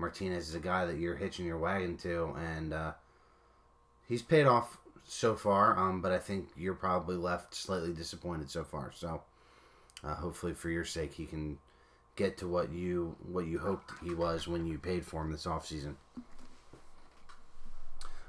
[0.01, 2.91] Martinez is a guy that you're hitching your wagon to, and uh,
[4.07, 5.77] he's paid off so far.
[5.77, 8.91] Um, but I think you're probably left slightly disappointed so far.
[8.93, 9.21] So
[10.03, 11.59] uh, hopefully, for your sake, he can
[12.15, 15.45] get to what you what you hoped he was when you paid for him this
[15.45, 15.95] offseason.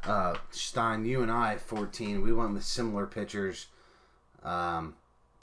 [0.05, 3.69] Uh, Stein, you and I, 14, we went with similar pitchers.
[4.43, 4.97] Um,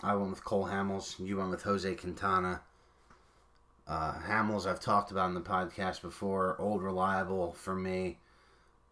[0.04, 1.18] I went with Cole Hamels.
[1.20, 2.62] You went with Jose Quintana.
[3.88, 6.58] Uh, Hamels, I've talked about in the podcast before.
[6.60, 8.18] Old reliable for me.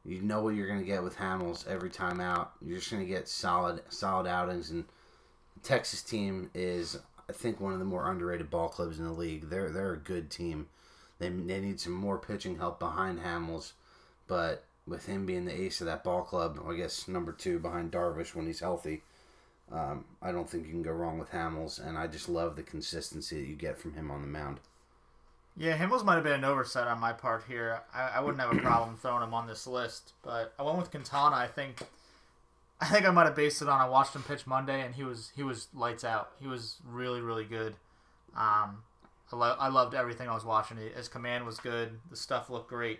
[0.05, 2.53] You know what you're going to get with Hamels every time out.
[2.65, 4.71] You're just going to get solid, solid outings.
[4.71, 4.85] And
[5.53, 6.97] the Texas team is,
[7.29, 9.49] I think, one of the more underrated ball clubs in the league.
[9.49, 10.67] They're they're a good team.
[11.19, 13.73] They they need some more pitching help behind Hamels,
[14.27, 17.91] but with him being the ace of that ball club, I guess number two behind
[17.91, 19.03] Darvish when he's healthy.
[19.71, 22.63] Um, I don't think you can go wrong with Hamels, and I just love the
[22.63, 24.59] consistency that you get from him on the mound.
[25.57, 27.81] Yeah, Hamels might have been an oversight on my part here.
[27.93, 30.91] I, I wouldn't have a problem throwing him on this list, but I went with
[30.91, 31.35] Quintana.
[31.35, 31.81] I think,
[32.79, 35.03] I think I might have based it on I watched him pitch Monday, and he
[35.03, 36.31] was he was lights out.
[36.39, 37.75] He was really really good.
[38.35, 38.83] Um,
[39.31, 40.77] I, lo- I loved everything I was watching.
[40.77, 41.99] His command was good.
[42.09, 42.99] The stuff looked great.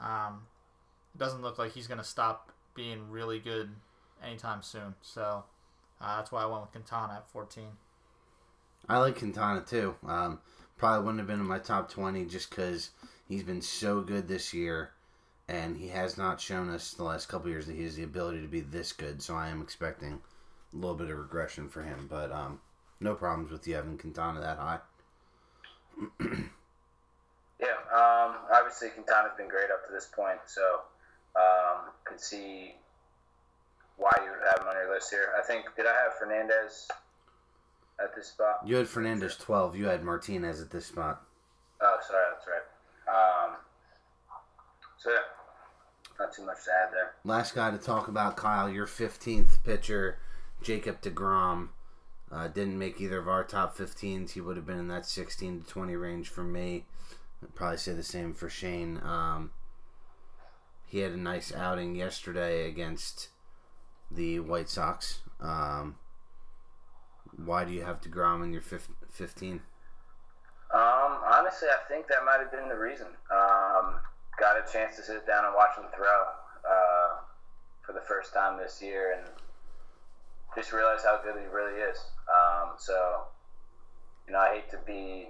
[0.00, 0.42] Um,
[1.18, 3.70] doesn't look like he's gonna stop being really good
[4.22, 4.94] anytime soon.
[5.02, 5.44] So
[6.00, 7.64] uh, that's why I went with Quintana at 14.
[8.88, 9.96] I like Quintana too.
[10.06, 10.40] Um,
[10.76, 12.90] probably wouldn't have been in my top 20 just because
[13.28, 14.90] he's been so good this year
[15.48, 18.40] and he has not shown us the last couple years that he has the ability
[18.42, 19.20] to be this good.
[19.22, 20.20] So I am expecting
[20.72, 22.06] a little bit of regression for him.
[22.08, 22.60] But um,
[23.00, 24.78] no problems with you having Quintana that high.
[27.60, 30.82] Yeah, um, obviously Quintana's been great up to this point, so
[31.38, 32.74] um, could see
[33.96, 35.32] why you would have him on your list here.
[35.38, 36.88] I think did I have Fernandez
[38.02, 38.60] at this spot?
[38.64, 39.76] You had Fernandez 12.
[39.76, 41.22] You had Martinez at this spot.
[41.80, 43.46] Oh, sorry, that's right.
[43.48, 43.56] Um,
[44.98, 45.16] so yeah,
[46.18, 47.14] not too much to add there.
[47.24, 50.18] Last guy to talk about, Kyle, your 15th pitcher,
[50.62, 51.68] Jacob DeGrom.
[52.30, 54.32] Uh, didn't make either of our top 15s.
[54.32, 56.84] He would have been in that 16 to 20 range for me.
[57.42, 59.00] I'd probably say the same for Shane.
[59.02, 59.50] Um,
[60.88, 63.28] he had a nice outing yesterday against
[64.10, 65.20] the White Sox.
[65.38, 65.96] Um,
[67.44, 69.60] why do you have to DeGrom in your 15?
[70.72, 73.06] Um, honestly, I think that might have been the reason.
[73.30, 74.00] Um,
[74.40, 76.22] got a chance to sit down and watch him throw
[76.68, 77.20] uh,
[77.84, 79.28] for the first time this year, and
[80.56, 81.98] just realized how good he really is.
[82.28, 83.24] Um, so,
[84.26, 85.28] you know, I hate to be.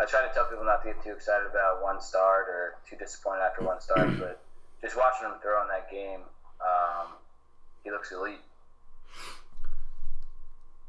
[0.00, 2.96] I try to tell people not to get too excited about one start or too
[2.96, 4.42] disappointed after one start, but
[4.84, 6.20] just watching him throw in that game,
[6.60, 7.08] um,
[7.82, 8.40] he looks elite.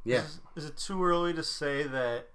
[0.03, 0.19] Yeah.
[0.19, 2.27] Is, is it too early to say that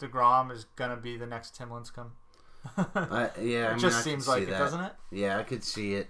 [0.00, 2.10] Degrom is gonna be the next Tim Lincecum?
[2.76, 4.58] Uh, yeah, I it mean, just I seems see like it, that.
[4.58, 4.92] doesn't it?
[5.10, 6.08] Yeah, I could see it.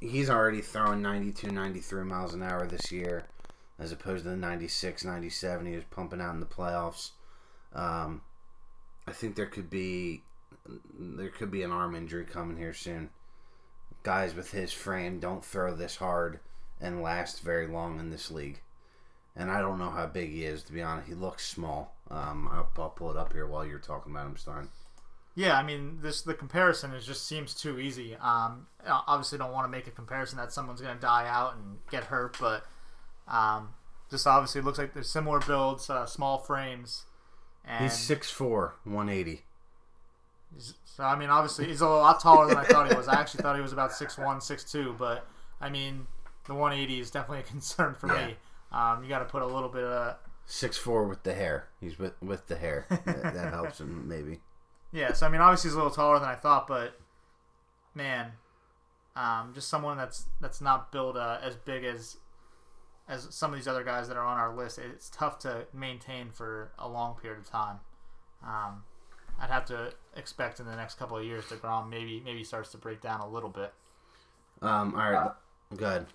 [0.00, 3.26] He's already throwing 92, 93 miles an hour this year,
[3.78, 7.10] as opposed to the 96, 97 he was pumping out in the playoffs.
[7.74, 8.22] Um,
[9.06, 10.22] I think there could be
[10.98, 13.10] there could be an arm injury coming here soon.
[14.06, 16.38] Guys with his frame don't throw this hard
[16.80, 18.60] and last very long in this league.
[19.34, 21.08] And I don't know how big he is, to be honest.
[21.08, 21.92] He looks small.
[22.08, 24.68] Um, I'll, I'll pull it up here while you're talking about him, Stein.
[25.34, 28.14] Yeah, I mean, this the comparison is just seems too easy.
[28.14, 31.78] Um, obviously don't want to make a comparison that someone's going to die out and
[31.90, 32.64] get hurt, but
[33.26, 33.70] um,
[34.08, 37.06] just obviously looks like they're similar builds, uh, small frames,
[37.64, 39.42] and He's 6'4", 180.
[40.96, 43.06] So I mean, obviously he's a lot taller than I thought he was.
[43.08, 45.26] I actually thought he was about 6'1", 6'2", but
[45.60, 46.06] I mean,
[46.46, 48.26] the 180 is definitely a concern for Yeah.
[48.28, 48.36] me.
[48.72, 50.16] Um, you got to put a little bit of
[50.48, 51.66] Six four with the hair.
[51.80, 52.86] He's with with the hair.
[52.88, 54.40] that, that helps him maybe.
[54.92, 56.98] Yeah, so I mean, obviously he's a little taller than I thought, but
[57.94, 58.32] man,
[59.16, 62.18] um, just someone that's that's not built uh, as big as
[63.08, 64.78] as some of these other guys that are on our list.
[64.78, 67.80] It's tough to maintain for a long period of time.
[68.44, 68.84] Um,
[69.40, 72.78] I'd have to expect in the next couple of years Degrom maybe maybe starts to
[72.78, 73.72] break down a little bit.
[74.62, 74.94] Um.
[74.94, 75.30] All right.
[75.76, 76.06] Go ahead.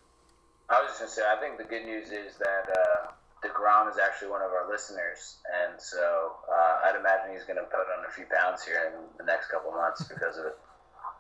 [0.70, 3.12] I was just gonna say, I think the good news is that uh,
[3.46, 7.82] Degrom is actually one of our listeners, and so uh, I'd imagine he's gonna put
[8.00, 10.58] on a few pounds here in the next couple months because of it.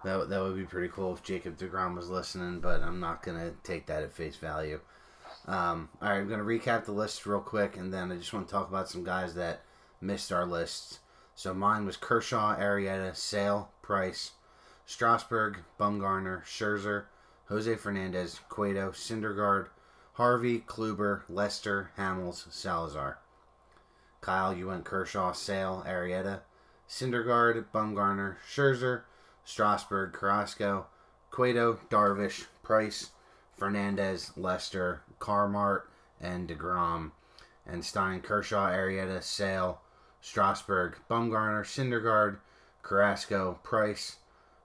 [0.04, 3.22] That would- that would be pretty cool if Jacob Degrom was listening, but I'm not
[3.22, 4.80] gonna take that at face value.
[5.48, 5.90] Um.
[6.02, 6.18] All right.
[6.18, 8.90] I'm gonna recap the list real quick, and then I just want to talk about
[8.90, 9.62] some guys that
[10.02, 11.00] missed our lists.
[11.42, 14.34] So mine was Kershaw, Arrieta, Sale, Price,
[14.86, 17.06] Strasburg, Bumgarner, Scherzer,
[17.46, 19.70] Jose Fernandez, Cueto, Syndergaard,
[20.14, 23.18] Harvey, Kluber, Lester, Hamels, Salazar.
[24.22, 26.42] Kyle, you went Kershaw, Sale, Arrieta,
[26.88, 29.02] Syndergaard, Bumgarner, Scherzer,
[29.44, 30.86] Strasburg, Carrasco,
[31.32, 33.14] Cueto, Darvish, Price,
[33.58, 35.88] Fernandez, Lester, Carmart,
[36.20, 37.14] and DeGrom.
[37.66, 39.82] And Stein, Kershaw, Arrieta, Sale,
[40.22, 42.38] Strasburg, Bumgarner, Syndergaard,
[42.84, 44.18] Carrasco, Price,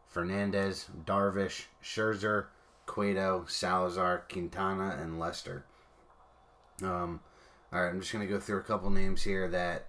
[0.07, 2.46] Fernandez, Darvish, Scherzer,
[2.86, 5.64] Cueto, Salazar, Quintana, and Lester.
[6.82, 7.20] Um,
[7.72, 9.86] all right, I'm just going to go through a couple names here that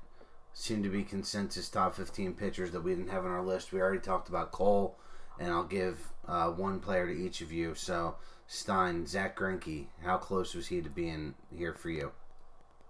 [0.54, 3.72] seem to be consensus top 15 pitchers that we didn't have on our list.
[3.72, 4.98] We already talked about Cole,
[5.40, 7.76] and I'll give uh, one player to each of you.
[7.76, 8.16] So,
[8.48, 12.12] Stein, Zack Greinke, how close was he to being here for you?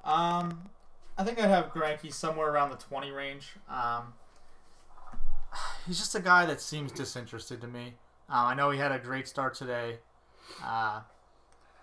[0.05, 0.69] Um,
[1.17, 3.53] I think I'd have Greinke somewhere around the 20 range.
[3.67, 4.13] Um,
[5.87, 7.95] he's just a guy that seems disinterested to me.
[8.29, 9.97] Um, I know he had a great start today.
[10.63, 11.01] Uh,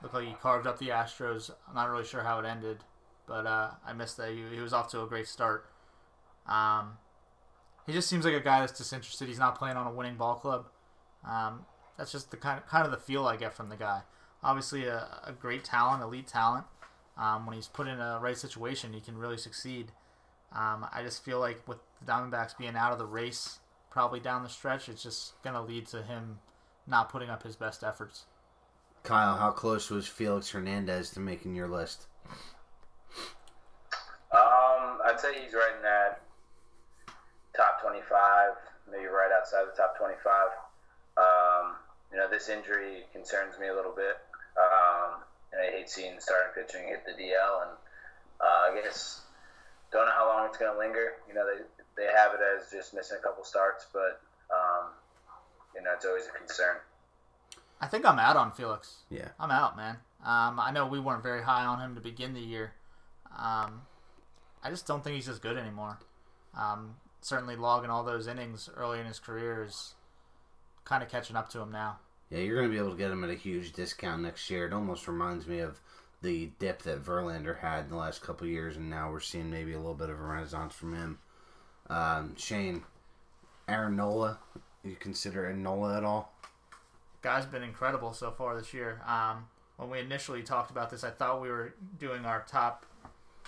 [0.02, 1.50] looked like he carved up the Astros.
[1.68, 2.84] I'm not really sure how it ended,
[3.26, 4.30] but uh, I missed that.
[4.30, 5.66] He, he was off to a great start.
[6.46, 6.98] Um,
[7.86, 9.28] he just seems like a guy that's disinterested.
[9.28, 10.66] He's not playing on a winning ball club.
[11.28, 11.66] Um,
[11.98, 14.02] that's just the kind of, kind of the feel I get from the guy.
[14.42, 16.66] Obviously, a, a great talent, elite talent.
[17.16, 19.92] Um, when he's put in a right situation, he can really succeed.
[20.52, 23.58] Um, I just feel like with the Diamondbacks being out of the race,
[23.90, 26.38] probably down the stretch, it's just going to lead to him
[26.86, 28.24] not putting up his best efforts.
[29.02, 32.06] Kyle, how close was Felix Hernandez to making your list?
[34.32, 36.22] Um, I'd say he's right in that
[37.56, 38.54] top 25,
[38.90, 40.48] maybe right outside the top 25.
[41.16, 41.76] Um,
[42.10, 44.16] you know, this injury concerns me a little bit.
[44.56, 45.23] Um,
[45.54, 47.70] and I hate seeing starting pitching hit the DL, and
[48.40, 49.22] uh, I guess
[49.92, 51.12] don't know how long it's going to linger.
[51.28, 51.62] You know, they
[51.96, 54.90] they have it as just missing a couple starts, but um,
[55.74, 56.76] you know, it's always a concern.
[57.80, 59.02] I think I'm out on Felix.
[59.10, 59.28] Yeah.
[59.38, 59.96] I'm out, man.
[60.24, 62.72] Um, I know we weren't very high on him to begin the year.
[63.36, 63.82] Um,
[64.62, 65.98] I just don't think he's as good anymore.
[66.56, 69.94] Um, certainly, logging all those innings early in his career is
[70.84, 71.98] kind of catching up to him now.
[72.30, 74.66] Yeah, you're going to be able to get him at a huge discount next year.
[74.66, 75.80] It almost reminds me of
[76.22, 79.74] the dip that Verlander had in the last couple years, and now we're seeing maybe
[79.74, 81.18] a little bit of a renaissance from him.
[81.88, 82.82] Um, Shane,
[83.68, 84.38] Aaron Nola,
[84.82, 86.32] you consider Nola at all?
[87.22, 89.00] Guy's been incredible so far this year.
[89.06, 92.86] Um, when we initially talked about this, I thought we were doing our top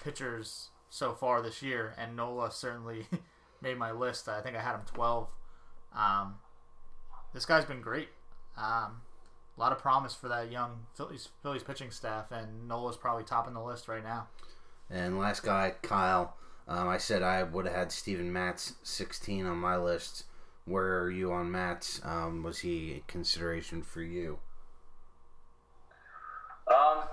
[0.02, 3.06] pitchers so far this year, and Nola certainly
[3.62, 4.28] made my list.
[4.28, 5.28] I think I had him 12.
[5.94, 6.34] Um,
[7.32, 8.08] this guy's been great.
[8.56, 9.02] Um,
[9.56, 13.54] a lot of promise for that young Phillies Phillies pitching staff, and Nola's probably topping
[13.54, 14.28] the list right now.
[14.90, 16.36] And last guy, Kyle.
[16.68, 20.24] Um, I said I would have had Steven Matz 16 on my list.
[20.64, 22.00] Where are you on Matz?
[22.04, 24.40] Um, was he a consideration for you?
[26.66, 27.04] Um,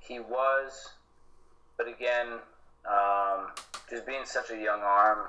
[0.00, 0.94] he was,
[1.78, 2.40] but again,
[2.84, 3.50] um,
[3.88, 5.28] just being such a young arm.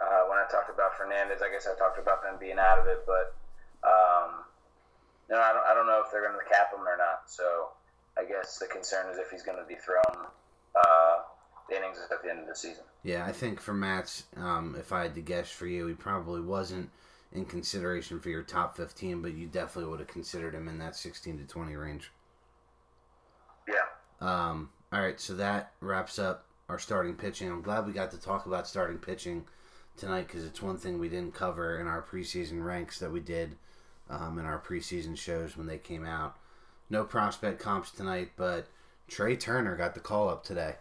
[0.00, 2.86] Uh, when I talked about Fernandez, I guess I talked about them being out of
[2.86, 3.36] it, but
[3.84, 4.44] um,
[5.28, 7.28] no, I don't, I don't know if they're going to cap him or not.
[7.28, 7.68] So
[8.16, 10.26] I guess the concern is if he's going to dethrone
[10.74, 11.16] uh,
[11.68, 12.84] the innings at the end of the season.
[13.02, 16.40] Yeah, I think for Matz, um, if I had to guess for you, he probably
[16.40, 16.90] wasn't
[17.32, 20.96] in consideration for your top 15, but you definitely would have considered him in that
[20.96, 22.10] 16 to 20 range.
[23.68, 23.76] Yeah.
[24.20, 27.48] Um, all right, so that wraps up our starting pitching.
[27.48, 29.44] I'm glad we got to talk about starting pitching
[30.00, 33.56] tonight because it's one thing we didn't cover in our preseason ranks that we did
[34.08, 36.36] um, in our preseason shows when they came out.
[36.88, 38.66] No prospect comps tonight, but
[39.08, 40.76] Trea Turner got the call up today.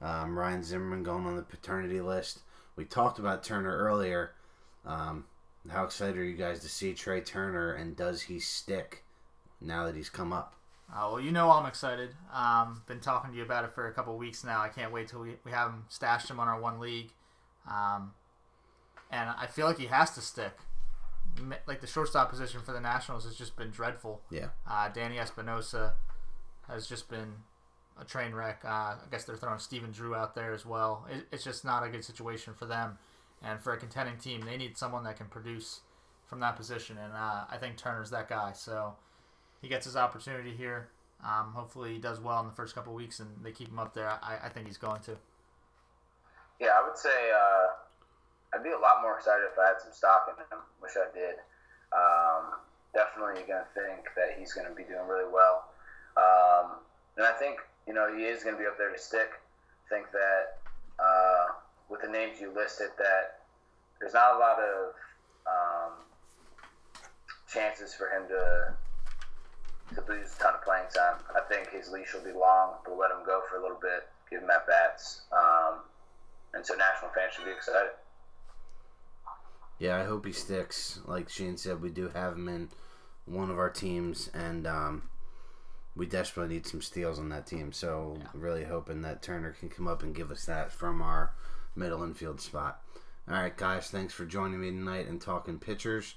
[0.00, 2.40] Um, Ryan Zimmerman going on the paternity list.
[2.76, 4.32] We talked about Turner earlier.
[4.86, 5.26] Um,
[5.68, 9.04] how excited are you guys to see Trea Turner, and does he stick
[9.60, 10.54] now that he's come up?
[10.92, 12.10] Uh, well, you know I'm excited.
[12.32, 14.60] Um, been talking to you about it for a couple weeks now.
[14.60, 17.12] I can't wait till we, we have him stashed him on our one league.
[17.70, 18.12] Um,
[19.12, 20.56] and I feel like he has to stick.
[21.66, 24.22] Like the shortstop position for the Nationals has just been dreadful.
[24.30, 24.48] Yeah.
[24.68, 25.94] Uh, Danny Espinosa
[26.68, 27.34] has just been
[28.00, 28.62] a train wreck.
[28.64, 31.06] Uh, I guess they're throwing Stephen Drew out there as well.
[31.10, 32.98] It, it's just not a good situation for them.
[33.42, 35.80] And for a contending team, they need someone that can produce
[36.26, 36.96] from that position.
[36.96, 38.52] And uh, I think Turner's that guy.
[38.52, 38.94] So
[39.60, 40.88] he gets his opportunity here.
[41.24, 43.94] Um, hopefully, he does well in the first couple weeks and they keep him up
[43.94, 44.08] there.
[44.08, 45.16] I, I think he's going to.
[46.60, 47.66] Yeah, I would say uh,
[48.54, 50.62] I'd be a lot more excited if I had some stock in him.
[50.80, 51.40] Wish I did.
[51.92, 52.60] Um,
[52.92, 55.72] definitely going to think that he's going to be doing really well.
[56.16, 56.84] Um,
[57.16, 59.32] and I think you know he is going to be up there to stick.
[59.32, 60.60] I think that
[61.00, 61.56] uh,
[61.88, 63.40] with the names you listed, that
[64.00, 64.94] there's not a lot of
[65.48, 65.92] um,
[67.48, 68.74] chances for him to
[69.94, 71.20] to lose a ton of playing time.
[71.36, 72.80] I think his leash will be long.
[72.86, 75.84] We'll let him go for a little bit, give him at bats, um,
[76.54, 77.92] and so national fans should be excited.
[79.82, 81.00] Yeah, I hope he sticks.
[81.06, 82.68] Like Shane said, we do have him in
[83.26, 85.02] one of our teams, and um,
[85.96, 87.72] we desperately need some steals on that team.
[87.72, 88.28] So Yeah.
[88.32, 91.32] really hoping that Turner can come up and give us that from our
[91.74, 92.80] middle infield spot.
[93.26, 96.14] All right, guys, thanks for joining me tonight and talking pitchers.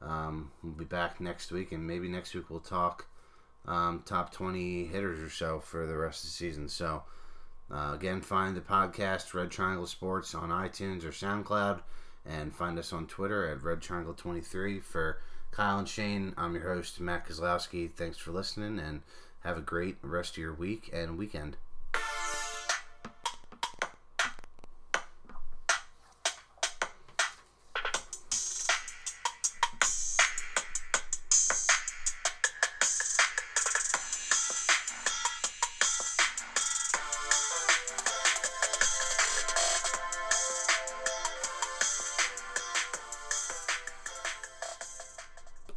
[0.00, 3.06] Um, we'll be back next week, and maybe next week we'll talk
[3.66, 6.68] um, top 20 hitters or so for the rest of the season.
[6.68, 7.02] So,
[7.72, 11.80] uh, again, find the podcast Red Triangle Sports on iTunes or SoundCloud,
[12.24, 14.80] and find us on Twitter at Red Triangle 23.
[14.80, 15.18] For
[15.50, 17.90] Kyle and Shane, I'm your host, Matt Kozlowski.
[17.92, 19.02] Thanks for listening, and
[19.40, 21.56] have a great rest of your week and weekend.